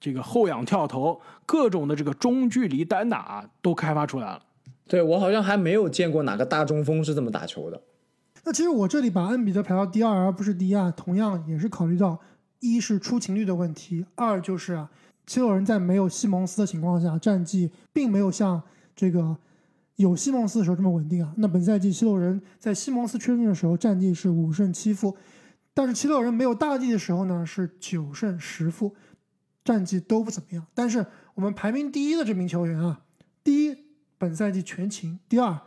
[0.00, 4.42] 这个后仰跳投，各种的这个中距离单打都开发出来了。
[4.86, 7.82] 对我好像还没有见过哪个大中锋是这么打球的。
[8.44, 12.20] 那其实我这里把恩比德排到第二而不是第一啊，同样也是考虑到
[12.60, 14.88] 一是出勤率的问题，二就是啊，
[15.26, 18.62] 七六人在没有西蒙斯的情况下，战绩并没有像
[18.94, 19.36] 这个
[19.96, 21.32] 有西蒙斯的时候这么稳定啊。
[21.38, 25.16] 那本赛季七六人在西蒙斯缺阵的时候，战绩是五胜七负，
[25.74, 28.94] 但是七六人没有大帝的时候呢，是九胜十负。
[29.66, 33.00] 战绩都不怎么样，但是我们排名第一的这名球员啊，
[33.42, 33.76] 第一
[34.16, 35.58] 本赛季全勤，第二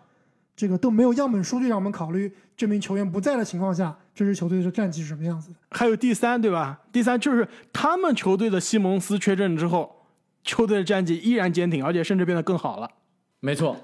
[0.56, 5.58] 这个都没有样本数据让我们考虑这名球员不在的情况下，这支球队的战绩是什么样子的。
[5.72, 6.82] 还有第三，对吧？
[6.92, 10.06] 第三就是他们球队的西蒙斯缺阵之后，
[10.44, 12.90] 球队的战绩依然坚挺，而且甚至变得更好了。
[13.42, 13.76] 没错。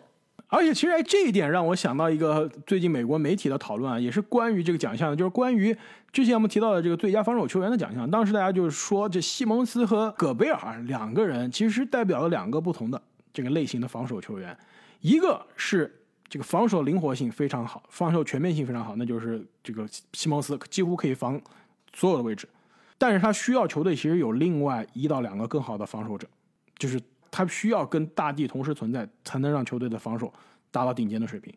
[0.48, 5.76] 而且其实这一点让我想到一个最近美国媒体的讨论啊，也是关于这个奖项的，就是关于
[6.12, 8.10] 之前我们提到的这个最佳防守球员的奖项。
[8.10, 13.02] 当时大家就是说，这西蒙斯和戈贝尔两个人其实代表了两个不同的
[13.34, 14.56] 这个类型的防守球员，
[15.02, 15.94] 一个是
[16.30, 21.42] 这个防守灵活性非常好，防守全面性非常好，那就是这个西蒙斯几乎可以防
[21.94, 22.48] 所有的位置，
[22.98, 26.28] 但是他需要球队其实有另外一到两个更好的防守者，
[26.78, 27.02] 就是。
[27.36, 30.34] 他需要跟大地同时存在，才能让球队的防守
[30.72, 31.54] 达到顶尖的水平。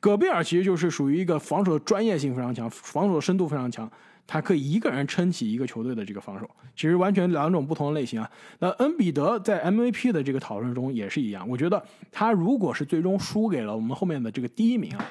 [0.00, 3.88] 戈贝尔其实就是属于一个防守的专业性非常强、防守深度非常强，
[4.26, 8.28] 他可以一个人撑起一个球队的这个防守，其实完全两种不同的类型啊。
[8.58, 15.06] 那恩比德在 MVP 的这个讨论中也是一样，我觉得他如果是最终输给了我们后面的这个第一名啊，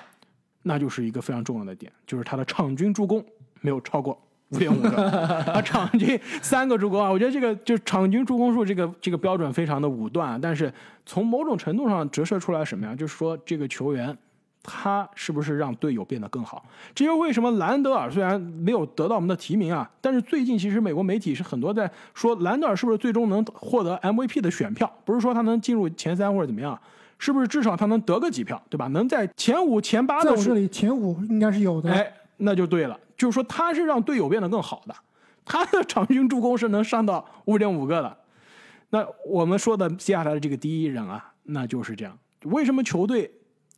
[0.63, 3.26] 那就是一个非常重要的点，就是他的场均助攻
[3.62, 4.22] 没有超过。
[4.54, 4.89] 五点五个，
[5.52, 7.10] 啊，场均三个助攻啊！
[7.10, 10.72] 我觉得这个就场均助攻数这个这个标准非常的武断，但是
[11.06, 12.96] 从某种程度上折射出来什么呀？
[12.96, 14.16] 就是说这个球员
[14.62, 16.63] 他是不是让队友变得更好？
[16.94, 24.89] 这就为什么兰德尔虽然没有得到我们的提名啊，但是最近其实美国媒体是很多在说兰德尔是不是最终能获得 MVP 的选票？
[25.04, 26.80] 不是说他能进入前三或者怎么样，
[27.18, 28.88] 是不是至少他能得个几票，对吧？
[28.88, 32.98] 能在前五前八的这里前五应该是有的，哎，那就对了。
[33.24, 34.94] 就是说，他是让队友变得更好的，
[35.46, 38.18] 他的场均助攻是能上到五点五个的。
[38.90, 42.20] 那我们说的接下来的这个第一人啊，那就是这样。
[42.44, 43.32] 为什么球队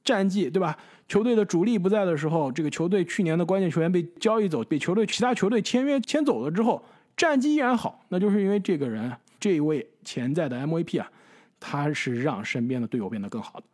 [0.04, 0.76] 战绩对吧？
[1.08, 6.84] 球队的主力不在的时候，这个球队去年的关键球员被交易走，被球队其他球队签约签走了之后，
[7.16, 11.08] 战绩依然好，那就是因为这个人，这一位潜在的 MVP 啊，
[11.60, 13.66] 他是让身边的队友变得更好的，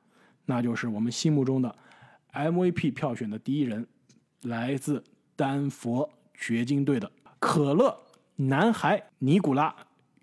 [0.48, 1.74] 那就是我们心目中的
[2.34, 3.88] MVP 票选的第一人，
[4.42, 5.02] 来自。
[5.42, 7.98] 丹佛掘金队的可乐
[8.36, 9.76] 男孩尼古拉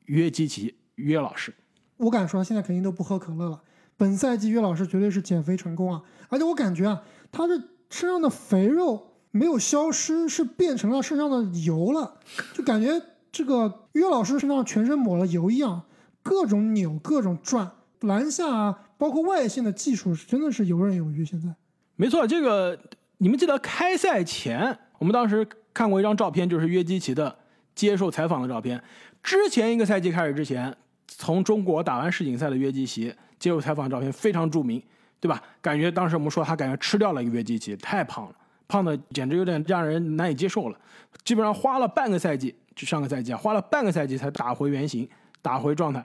[0.05, 1.53] 约基奇约老师，
[1.97, 3.61] 我敢说现在肯定都不喝可乐了。
[3.97, 6.01] 本赛季约老师绝对是减肥成功啊！
[6.29, 7.03] 而且我感觉啊，
[7.33, 12.21] 他的身上的肥肉没有消失，是变成了身上的油了，
[12.55, 13.03] 就感觉
[13.33, 15.83] 这个约老师身上全身抹了油一样，
[16.23, 21.25] 各种扭，各种转，篮下啊，包括外线的技术是真的是游刃有余。
[21.25, 21.57] 现在，
[21.97, 22.79] 没错，这个
[23.17, 24.79] 你们记得开赛前。
[24.99, 27.35] 我们当时看过一张照片，就是约基奇的
[27.75, 28.83] 接受采访的照片。
[29.23, 30.75] 之前一个赛季开始之前，
[31.07, 34.83] 从中国打完世锦赛的约基奇接受采访照片非常著名，
[35.21, 35.43] 对吧？
[35.61, 38.35] 感觉当时我们说他感觉吃掉了一个约基奇，太胖了，
[38.67, 40.79] 胖的简直有点让人难以接受了。
[41.25, 45.09] 基本上花了半个赛季，就上个赛季啊，花了半个赛季才打回原形，
[45.41, 46.05] 打回状态。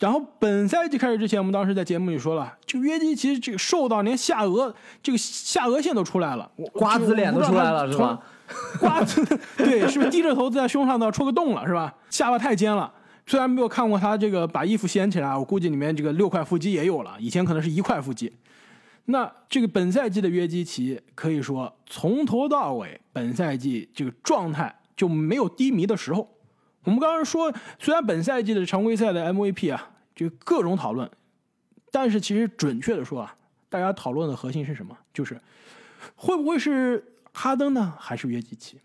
[0.00, 8.18] 然后本赛季开始之前，我们当时在节目里说了，这个约基奇这个瘦到连下颚这个下颚线都出来了，瓜子脸都出来了，是吧？
[8.80, 9.22] 瓜子
[9.58, 11.94] 对，是不是低着头在胸上都要戳个洞了，是吧？
[12.08, 12.90] 下巴太尖了。
[13.26, 18.32] 虽然没有看过他这个把衣服掀起来，我估计里面这个六块腹肌也有了，以前可能是一块腹肌。
[19.04, 26.26] 那这个本赛季的约基奇可以说从头到尾，本赛季这个状态就没有低迷的时候。
[26.84, 31.10] 我们刚刚说，虽然本赛季的常规赛的 MVP 啊，就各种讨论，
[31.90, 33.36] 但是其实准确的说啊，
[33.68, 34.96] 大家讨论的核心是什么？
[35.12, 35.40] 就是
[36.16, 38.80] 会不会是哈登呢，还是约基奇？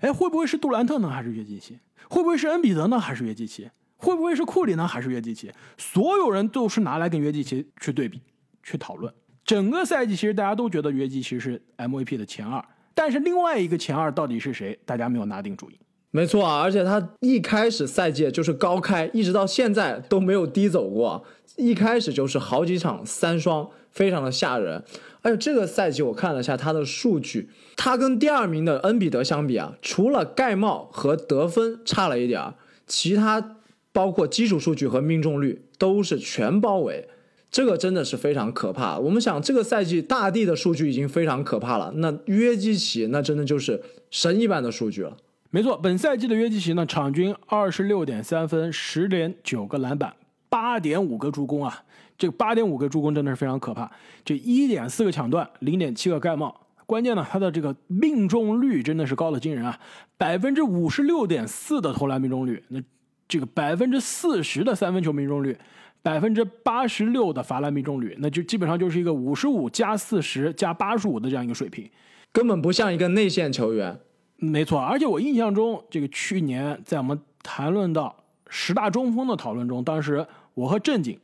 [0.00, 1.78] 哎，会不会是杜兰特呢，还是约基奇？
[2.08, 3.70] 会不会是恩比德呢，还是约基奇？
[3.96, 5.50] 会不会是库里呢，还是约基奇？
[5.76, 8.20] 所有人都是拿来跟约基奇去对比、
[8.62, 9.12] 去讨论。
[9.44, 12.62] 整个赛季其实大家都觉得约基奇是 MVP 的前二，
[12.94, 15.78] 但是另外一个前二到底是谁，大家没有拿定主意。
[16.10, 21.22] 没错啊，而且他一开始赛季就是高开，一直到现在都没有低走过，
[21.56, 24.82] 一开始就是好几场三双，非常的吓人。
[25.20, 32.54] 而且这个赛季我看了一下他的数据，他跟第二名的恩比德相比啊，除了盖帽和得分差了一点儿，
[32.86, 33.56] 其他
[33.92, 37.08] 包括基础数据和命中率都是全包围。
[37.50, 38.98] 这个真的是非常可怕。
[38.98, 45.16] 我们想，这个赛季大帝的数据已经非常可怕了，那约基奇那真的就是神一般的数据了。
[45.50, 50.14] 没错，本赛季的约基奇呢，场均二十六点三分，十点九个篮板，
[50.50, 51.84] 八点五个助攻啊！
[52.18, 53.90] 这八点五个助攻真的是非常可怕。
[54.22, 59.80] 这一点四个抢断，零点七个盖帽，关键呢，他的这个命中率真的是高的惊人啊！
[60.18, 62.78] 百分之五十六点四的投篮命中率，那
[63.26, 65.56] 这个百分之四十的三分球命中率，
[66.02, 71.90] 百分之八十六的罚篮命中率，那就基本上就是一个五十五加四十加八十五的这样一个水平，
[72.32, 73.98] 根本不像一个内线球员。
[74.40, 78.14] 没错，而且我印象中，这个去年在我们谈论到
[78.48, 80.24] 十大中锋的讨论中，当时
[80.54, 81.18] 我和正经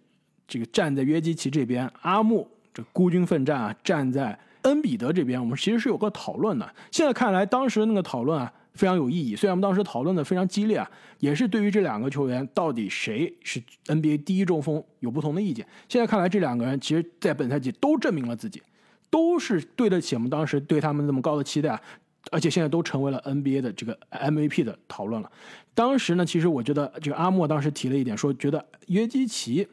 [0.48, 6.68] 这个站在约基奇这边，阿木这孤军奋战啊，站在恩比德这边，我们其实是有个讨论的。
[6.90, 9.37] 现在看来，当时那个讨论啊非常有意义。
[9.37, 15.64] 虽然我们当时讨论的非常激烈啊，也是对于这两个球员到底谁是 NBA 第一中锋有不同的意见。
[15.88, 18.61] 现在看来，这两个人其实在本赛季都证明了自己，
[19.09, 21.81] 都是对得起我们当时对他们那么高的期待啊。
[22.30, 25.30] 而且现在都成为了 NBA 的这个 MVP 的讨论了。
[25.74, 29.66] 当时呢，其实我觉得这个阿莫当时提了一点，说觉得约基奇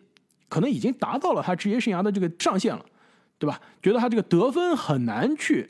[0.49, 2.85] 可能已经达到了他职业生涯的这个上限了，
[3.37, 3.61] 对吧？
[3.81, 5.69] 觉得他这个得分很难去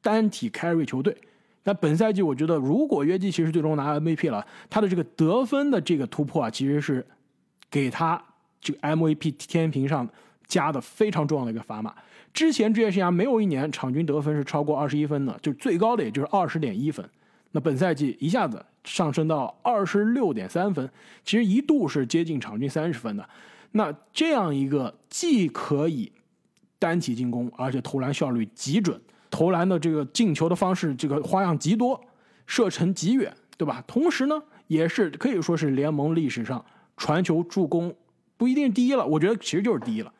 [0.00, 1.16] 单体 carry 球队。
[1.64, 7.06] 那本赛季我觉得，如果约基奇是最终拿 MVP 了，他的这个得分的这个突破啊，其实是
[7.70, 8.20] 给他
[8.60, 10.08] 这个 MVP 天平上
[10.46, 11.94] 加的非常重要的一个砝码。
[12.32, 17.08] 之前职业生涯没有一年场均得分是超过二十一分的，就最高的也就是二十点一分。
[17.52, 20.88] 那本赛季一下子上升到二十六点三分，
[21.24, 23.28] 其实一度是接近场均三十分的。
[23.72, 26.12] 那这样一个既可以
[26.78, 32.00] 单体进攻，而且投篮效率极准，投篮的这个进球的方式这个花样极多，
[32.46, 33.82] 射程极远，对吧？
[33.86, 36.64] 同时呢，也是可以说是联盟历史上
[36.96, 37.92] 传球助攻
[38.36, 40.12] 不一定第一了，我觉得其实就是第一了。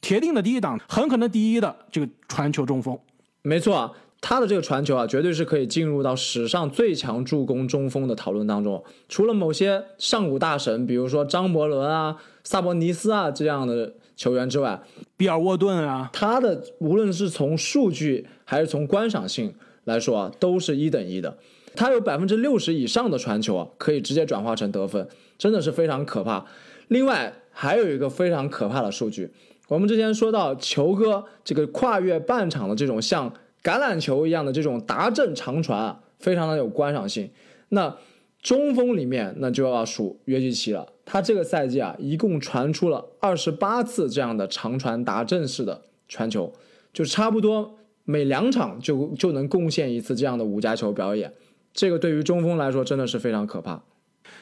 [0.00, 2.98] 铁定的第一档，很可能第一的这个传球中锋，
[3.42, 8.82] 没错啊，他的这个传球啊，绝对是可以进入到史上最强助攻中锋的讨论当中。
[9.08, 14.82] 除了某些上古大神，比如说张伯伦啊、萨博尼斯啊这样的球员之外，
[15.16, 21.36] 比尔沃顿啊，他的无论是从数据还是从观赏性来说啊，都是一等一的。
[21.76, 25.06] 他有百分之六十以上的传球啊，可以直接转化成得分，
[25.38, 26.44] 真的是非常可怕。
[26.88, 29.30] 另外还有一个非常可怕的数据。
[29.70, 37.30] 我们之前说到球哥这个跨越半场的这种像橄榄球一样的这种达阵长传啊，非常的有观赏性。
[37.68, 37.96] 那
[38.42, 46.52] 中锋里面那就要数约基奇了，他这个赛季啊一共传出了二十八次这样的长传达阵式的传球，
[46.92, 51.32] 就差不多每两场就就能贡献一次这样的五加球表演。
[51.72, 53.80] 这个对于中锋来说真的是非常可怕。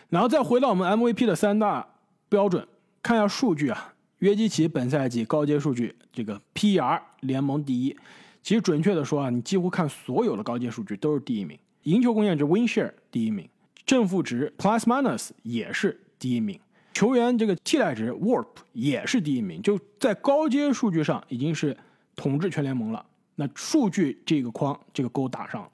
[0.09, 1.97] 然后再回到我们 MVP 的三大
[2.31, 2.67] 标准，
[3.03, 3.93] 看一下数据啊。
[4.19, 7.97] 约基奇本赛季高阶数据，这个 PER 联盟第一。
[8.43, 11.59] 其实准确的说啊，你几乎看所有的高阶数据都是第一名。
[11.85, 13.49] 赢球贡献值 Win Share 第一名，
[13.87, 16.59] 正负值 Plus Minus 也是第一名。
[16.93, 21.77] 球员这个替代值 Warp 也是第一名，就在高阶数据上已经是
[22.17, 23.07] 统治全联盟了。
[23.37, 25.71] 那数据这个框这个勾打上了。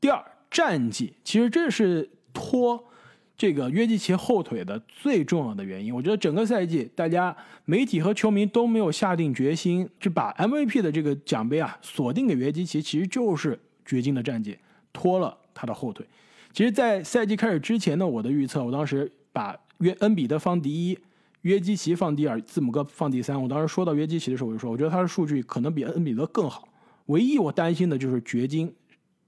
[0.00, 2.84] 第二，战绩其实这是托。
[3.38, 14.58] 这个约基奇后腿的最重要的原因，我觉得整个赛季大家媒体和球迷都没有下定决心去把 MVP 的这个奖杯啊锁定给约基奇，其实就是掘金的战绩
[14.92, 16.04] 拖了他的后腿。
[16.52, 20.98] 其实，在赛季开始之前呢，我的预测，我当时把约恩比德放第一，
[21.42, 23.40] 约基奇放第二，字母哥放第三。
[23.40, 26.68] 我当时说到约基奇的时候，我就说，我觉得他的数据可能比恩比德更好。
[27.06, 28.74] 唯一我担心的就是掘金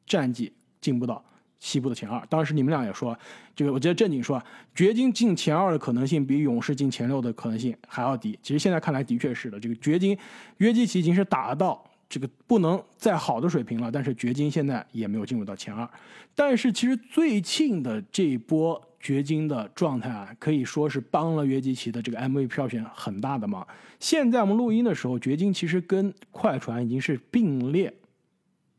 [0.04, 1.24] 战绩进不到。
[1.60, 3.16] 西部的前二，当时你们俩也说，
[3.54, 4.42] 这个我记得正经说，
[4.74, 8.36] 掘金进前二的可能性比勇士进前六的可能性还要低。
[8.42, 10.16] 其实现在看来的确是的，这个掘金
[10.56, 15.88] 约基奇已经是打到这个不能再好的水平了，但是掘金现在也没有进入到前二。
[16.34, 23.66] 但是其实最近的这一波掘金的状态啊，可以说是帮了约基奇的这个 MVP 票选很大的忙。
[23.98, 27.92] 现在我们录音的时候，掘金其实跟快船已经是并列。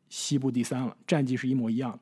[0.09, 1.99] 西部第三了，战绩是一模一样的。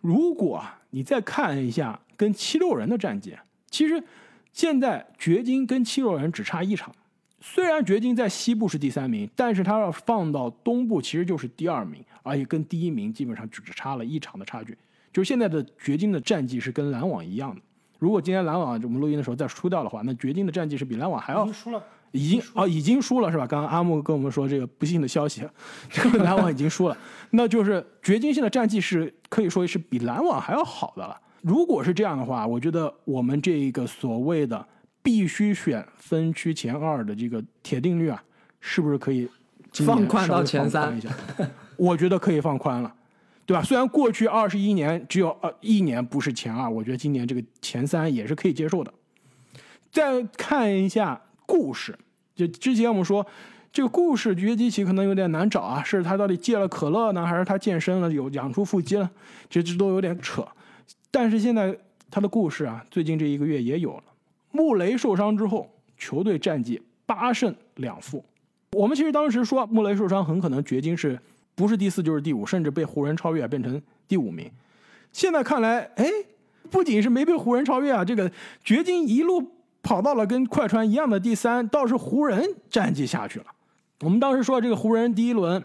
[0.00, 3.36] 如果你再看一下跟七六人的战绩，
[3.70, 4.02] 其实
[4.52, 6.94] 现在掘金跟七六人只差一场。
[7.40, 14.76] 虽然掘金在西部是第三名，但是他要放到东部，其实就是第二名，而且跟第一名基本上只差了一场的差距。
[15.12, 17.60] 就是现在的掘金的战绩是跟篮网一样的。
[17.98, 21.82] 如果今天篮网我们录音的时候再输掉的话，那掘金的战绩是比篮网还要输了，
[22.12, 23.46] 已经啊已经输了是吧？
[23.46, 25.42] 刚刚阿木跟我们说这个不幸的消息，
[25.90, 26.96] 这个篮网已经输了，
[27.30, 31.18] 那就是掘金现在战绩是可以说是比篮网还要好的了。
[31.42, 34.66] 如果是这样的话，我觉得我们这个所谓的
[35.02, 38.22] 必须选分区前二的这个铁定律啊，
[38.60, 39.28] 是不是可以
[39.72, 40.98] 放宽到前三？
[41.76, 42.94] 我觉得可以放宽了。
[43.46, 43.62] 对吧？
[43.62, 48.92] 虽然过去二十一年只有呃一年不是前二，我觉得今年这个前三也是可以接受的。
[49.90, 51.98] 再看一下故事，
[52.34, 53.26] 就之前我们说
[53.72, 59.10] 这个故事约基奇可能有点难找啊，是他到底戒了可乐呢，还是他健身了有养出腹肌了？
[59.48, 60.46] 这这都有点扯。
[61.10, 61.74] 但是现在
[62.10, 64.02] 他的故事啊，最近这一个月也有了。
[64.50, 68.22] 穆雷受伤之后，球队战绩八胜两负。
[68.72, 71.18] 我们其实当时说穆雷受伤很可能掘金是
[71.54, 74.50] 不是第四就是第五，甚至被湖人超越变成第五名。
[75.10, 76.06] 现在看来，哎，
[76.70, 78.30] 不仅是没被湖人超越啊，这个
[78.62, 79.50] 掘金一路
[79.88, 83.46] 跑到了跟快船一样的第三，倒是湖人战绩下去了。
[84.00, 85.64] 我们当时说这个湖人第一轮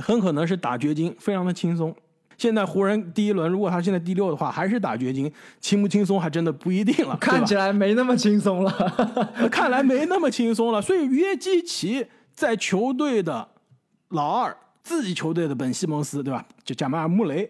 [0.00, 1.94] 很可能是打掘金，非常的轻松。
[2.36, 7.16] 现在湖人第一轮，如果他现在第六的话，还是打掘金，轻不轻松还真的不一定了。
[7.18, 8.72] 看起来没那么轻松了。
[9.48, 10.82] 看来没那么轻松了。
[10.82, 13.46] 所以约基奇在球队的
[14.08, 16.44] 老二，自己球队的本西蒙斯，对吧？
[16.64, 17.48] 就贾马尔穆雷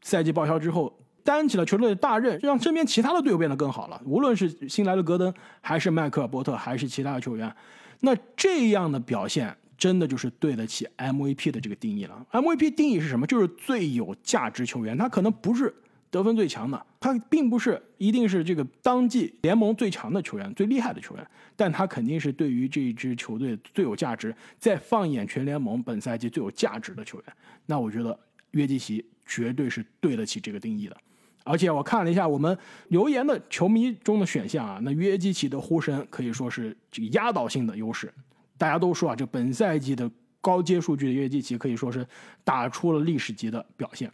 [0.00, 4.00] 赛季报销之后，担起了球队的大任，让身边其他的队友变得更好了。
[4.04, 7.52] 无论是新来的戈登，还是迈克尔波特，还是其他的球员，
[8.00, 9.56] 那这样的表现。
[9.76, 12.24] 真的就是对得起 MVP 的这个定义了。
[12.30, 13.26] MVP 定义是什么？
[13.26, 14.96] 就是最有价值球员。
[14.96, 15.74] 他可能不是
[16.10, 27.26] 得分最强的，他并不是一定是这个当季联盟最强的球员、最厉害的球员，但他肯定是对于这一支球队最有价值，在放眼全联盟本赛季最有价值的球员。
[27.66, 28.16] 那我觉得
[28.52, 30.96] 约基奇绝对是对得起这个定义的。
[31.44, 32.56] 而且我看了一下我们
[32.88, 38.12] 留言的球迷中的选项啊，那约基奇的呼声可以说是这个压倒性的优势。
[38.56, 42.06] 大家都说啊，这本赛季的高阶数据的约基奇可以说是
[42.42, 44.10] 打出了历史级的表现，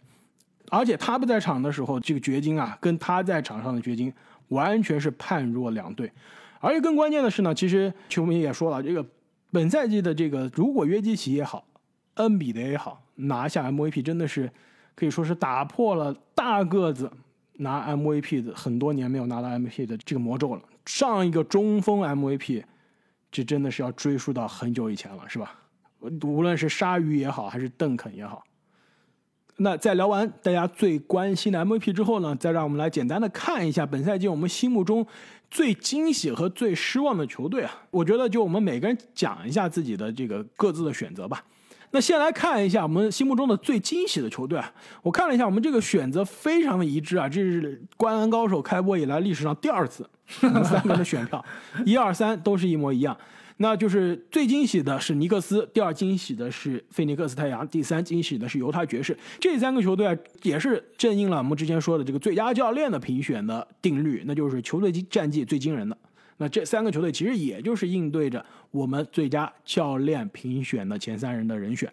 [0.69, 4.11] 而且他不在场的时候，这个掘金啊，跟他在场上的掘金
[4.49, 6.11] 完全是判若两队。
[6.59, 9.05] 而且更关键的是呢，其实球迷也说了，这个
[9.51, 11.65] 本赛季的这个如果约基奇也好，
[12.15, 14.51] 恩比德也好，拿下 MVP 真的是
[14.95, 17.11] 可以说是打破了大个子
[17.53, 20.61] 拿 MVP 的很多年没有拿到 MVP 的这个魔咒了。
[20.85, 22.63] 上一个中锋 MVP。
[23.33, 25.55] 这真的是要追溯到很久以前了，是吧？
[26.01, 28.43] 无论是鲨鱼也好，还是邓肯也好。
[29.55, 35.07] 那在聊完大家最关心的 MVP 之后呢，再让我们来简单的看一下本赛季我们心目中
[35.49, 37.71] 最惊喜和最失望的球队啊。
[37.89, 41.45] 我觉得就我们每个人讲一下自己的这个各自的选择吧。
[41.91, 44.73] 那先来看一下我们心目中的最惊喜的球队啊。
[45.03, 50.09] 我看了一下，我们这个选择非常的一致啊，这是《灌篮高手》开播以来历史上第二次。
[50.25, 51.43] 三个人的选票，
[51.85, 53.15] 一二三都是一模一样。
[53.57, 59.15] 那就是最惊喜的是尼克斯，第二惊喜的是菲尼克斯太阳，第三惊喜的是犹他爵士。
[59.39, 65.95] 这三个球队啊，也是正应了我们之前说的这个最佳教练的评选的定律，那就是球队战绩最惊人的。
[66.41, 71.87] 那这三个球队其实也就是应对着我们最佳教练评选的前三人的人选。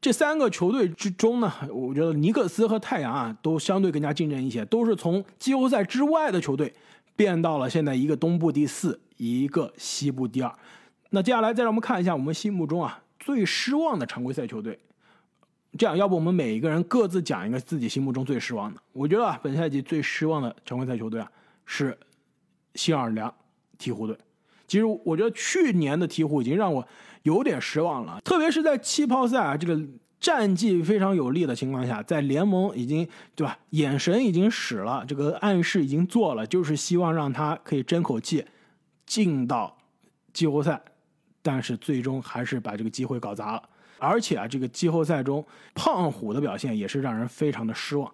[0.00, 6.72] 这三个球队之中呢，我觉得尼克斯和太阳啊，都相对更加竞争一些，都是从季后赛之外的球队。
[7.14, 10.50] 变到了现在一个东部第四，一个西部第二。
[11.10, 14.78] 那接下来再让我们看一下我们心目中啊最失望的常规赛球队。
[15.76, 18.80] 这样，要不我们每一个人各自讲一个自己心目中最失望的。
[18.94, 21.30] 我觉得啊，本赛季最失望的常规赛球队啊
[21.66, 21.96] 是
[22.74, 23.32] 新奥尔良
[23.78, 24.16] 鹈鹕队。
[24.66, 26.86] 其实我觉得去年的鹈鹕已经让我
[27.22, 29.80] 有点失望了，特别是在气泡赛啊这个。
[30.22, 33.04] 战绩非常有利的情况下，在联盟已经
[33.34, 33.58] 对吧？
[33.70, 38.44] 眼神已经使了，这个暗示已经做了，就是希望让他可以争口气，
[39.04, 39.76] 进到
[40.32, 40.80] 季后赛，
[41.42, 43.62] 但是最终还是把这个机会搞砸了。
[43.98, 45.44] 而且啊，这个季后赛中
[45.74, 48.08] 胖虎的表现也是让人非常的失望。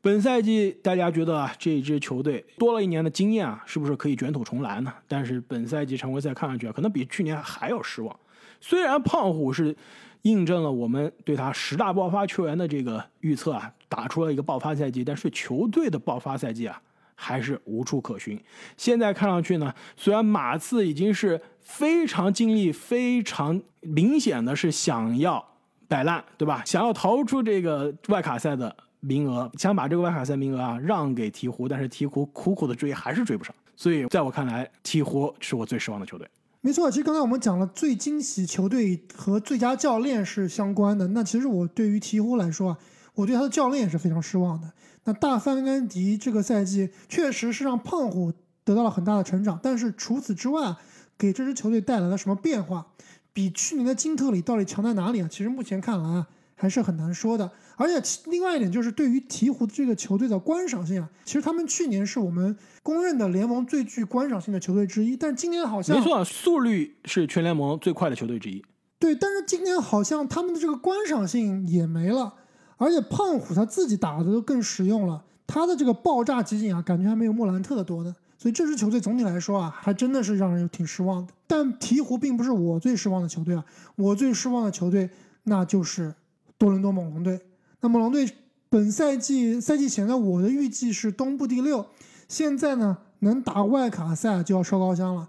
[0.00, 4.92] 本赛季大家觉得啊，这支球队多了一年的经验啊，是不是可以卷土重来呢？
[5.06, 8.14] 但是本赛季常规赛看上去啊，可能比去年还要失望。
[8.60, 9.76] 虽然胖虎是。
[10.22, 16.82] 印证了我们对他十大爆发球员的这个预测啊，打出了一个爆发赛季，但是球队的爆发赛季啊，
[17.14, 18.38] 还是无处可寻。
[18.76, 25.52] 现在看上去呢，虽然马刺已经是非常尽力、非常明显的是想要
[25.86, 26.64] 摆烂，对吧？
[26.66, 33.54] 想要逃出这个外卡赛的名额，想把这个外卡赛名额啊让给鹈鹕，但是鹈鹕苦苦的追还是追不上。
[33.76, 36.28] 所以在我看来，鹈鹕是我最失望的球队。
[36.60, 41.06] 没错，其实刚才我们讲了最惊喜球队和最佳教练是相关的。
[41.08, 42.78] 那其实我对于鹈鹕来说啊，
[43.14, 44.72] 我对他的教练也是非常失望的。
[45.04, 48.32] 那大范甘迪这个赛季确实是让胖虎
[48.64, 50.74] 得到了很大的成长，但是除此之外，
[51.16, 52.88] 给这支球队带来了什么变化？
[53.32, 55.28] 比去年的金特里到底强在哪里啊？
[55.30, 56.26] 其实目前看来啊，
[56.58, 57.50] 还是很难说的。
[57.76, 68.62] 而且另外一点就是对于鹈鹕这个球队的观赏性啊，其实他们去年是我们公认的联盟最具观赏性的球队之一，但今年好像没错，速率是全联盟最快的球队之一。
[68.98, 72.34] 对，但是今年好像他们的这个观赏性也没了，
[72.76, 78.12] 而且胖虎他自己打的都更实用了，他的这个爆炸集锦啊，感觉还没有莫兰特的多呢。
[78.36, 81.32] 所以这支球队总体来说啊，还真的是让人挺失望的。
[81.46, 85.10] 但鹈鹕并不是我最失望的球队啊，我最失望的球队
[85.44, 86.14] 那就是
[86.58, 87.40] 多伦多猛龙队。
[87.80, 88.28] 那猛龙队
[88.68, 91.86] 本赛季赛季前呢，我的预计是东部第六，
[92.26, 95.28] 现在呢能打外卡赛就要烧高香了。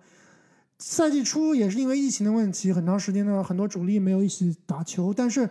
[0.80, 5.50] 赛季初也是因为疫情的问题，很长时间呢很多主力没有一起打球，但是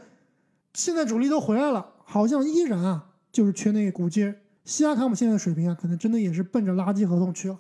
[0.75, 4.35] 现在主力都回来了，好像依然啊就是缺那个股劲儿。
[4.65, 7.59] 西亚卡姆现在的水平啊，可能真的也是奔着垃圾合同去了。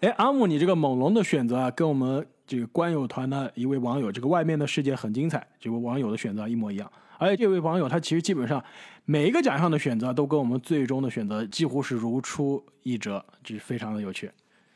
[0.00, 6.90] 哎，阿木，你这个猛龙的选择啊，跟我们这个观友团的一位网友，这个外面的世界很精彩，这位网友的选择一模一样。
[7.18, 8.62] 而且这位网友他其实基本上
[9.04, 14.30] 每一个奖项的选择都跟我们最终的选择几乎是如出一辙，这是非常的有趣。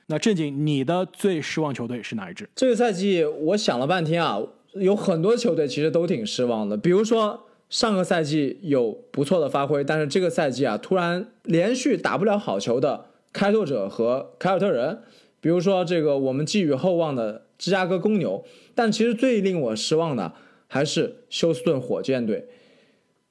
[0.06, 2.48] 那正经，你的最失望球队是哪一支？
[2.56, 4.40] 这个赛季我想了半天啊，
[4.74, 6.76] 有很多球队其实都挺失望的。
[6.76, 15.02] 比如说上个赛季有不错的发挥，但是这个赛季啊突然连续打不了好球的开拓者和凯尔特人，
[15.40, 20.32] 比如说这个我们寄予厚望的芝加哥公牛，但其实最令我失望的。
[20.72, 22.48] 还是休斯顿火箭队，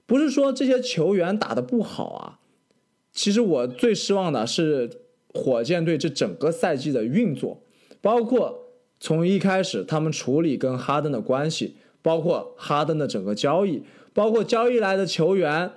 [0.06, 2.40] 不是说这些球员打的不好啊。
[3.12, 4.88] 其实我最失望的是
[5.34, 7.64] 火箭队这整个赛季的运作，
[8.00, 8.68] 包括
[9.00, 13.82] 从一开始他们处理跟哈登的关系，包括哈登的整个交易，
[14.14, 15.72] 包括交易来的球员，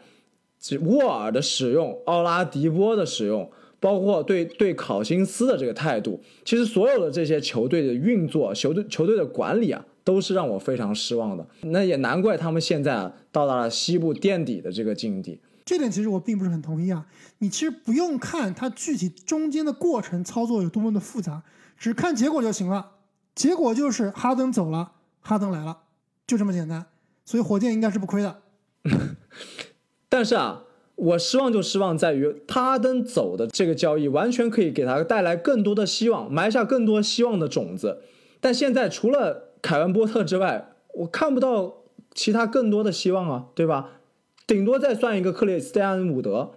[0.82, 3.50] 沃尔的使用，奥拉迪波的使用，
[3.80, 9.86] 包括对对考辛斯的这个态度，其实所有的这些球队的运作，球队球队的管理啊。
[10.04, 15.40] 都是让我非常失望的，那也难怪他们现在啊到达了西部垫底的这个境地。
[15.64, 17.06] 这点其实我并不是很同意啊。
[17.38, 21.42] 你其实不用看它具体中间的过程操作有多么的复杂，
[21.78, 22.90] 只看结果就行了。
[23.34, 25.78] 结果就是哈登走了，哈登来了，
[26.26, 26.86] 就这么简单。
[27.24, 28.42] 所以火箭应该是不亏的。
[30.10, 30.64] 但是啊，
[30.96, 38.02] 我失望就失望在于哈登走的这个交易完全可以给他带来更多的希望，埋下更多希望的种子。
[38.40, 44.02] 但现在除了凯文波特之外，我看不到其他更多的希望啊，对吧？
[44.46, 46.52] 顶多再算一个克里斯蒂安伍德。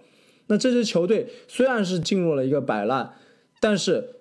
[0.48, 3.14] 那这支球队虽然是进入了一个摆烂，
[3.60, 4.16] 但是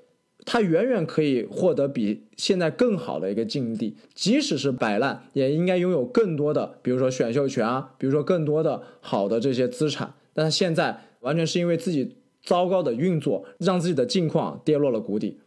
[0.46, 3.98] 他远远可以获得比现在更好的一个境地。
[4.14, 10.14] 即使是摆烂，也应该拥有更多的，比如说选秀权啊，比如说更多的好的这些资产。
[10.34, 15.42] 但是现在完全是因为自己糟糕的运作，让自己的境况跌落了谷底。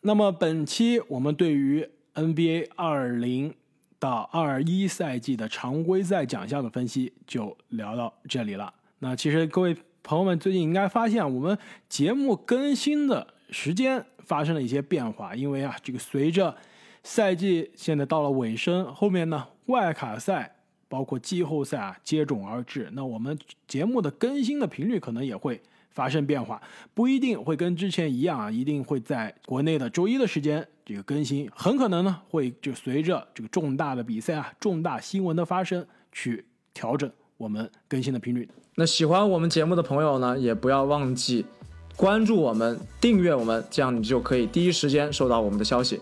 [0.00, 3.54] 那么本期我们对于 NBA 二零
[3.98, 8.72] 到二一赛季的常规赛奖项的分析就聊到这里了。
[8.98, 11.56] 那其实各位朋友们最近应该发现，我们
[11.88, 16.56] 节目更新的时间发生了一些变化，因为啊，这个随着
[17.02, 20.56] 赛季现在到了尾声，后面呢外卡赛
[20.88, 25.60] 包括季后赛啊接踵而至，那我们节目的更新的频率可能也会。
[25.94, 26.58] 发生变化
[26.94, 38.48] 不一定会跟之前一样啊，一定会在国内的周一的时间这个更新，很可能呢会就随着这个重大的比赛啊、重大新闻的发生去调整我们更新的频率。
[38.74, 41.44] 那喜欢我们节目的朋友呢，也不要忘记
[41.94, 46.00] 关注我们、订阅我们，这样你就可以第一时间收到我们的消息。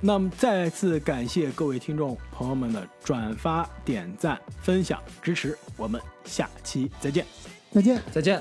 [0.00, 7.26] 那么再次感谢各位听众朋友们的转发、点赞、分享、支持，我们下期再见，
[7.72, 8.40] 再见，再见。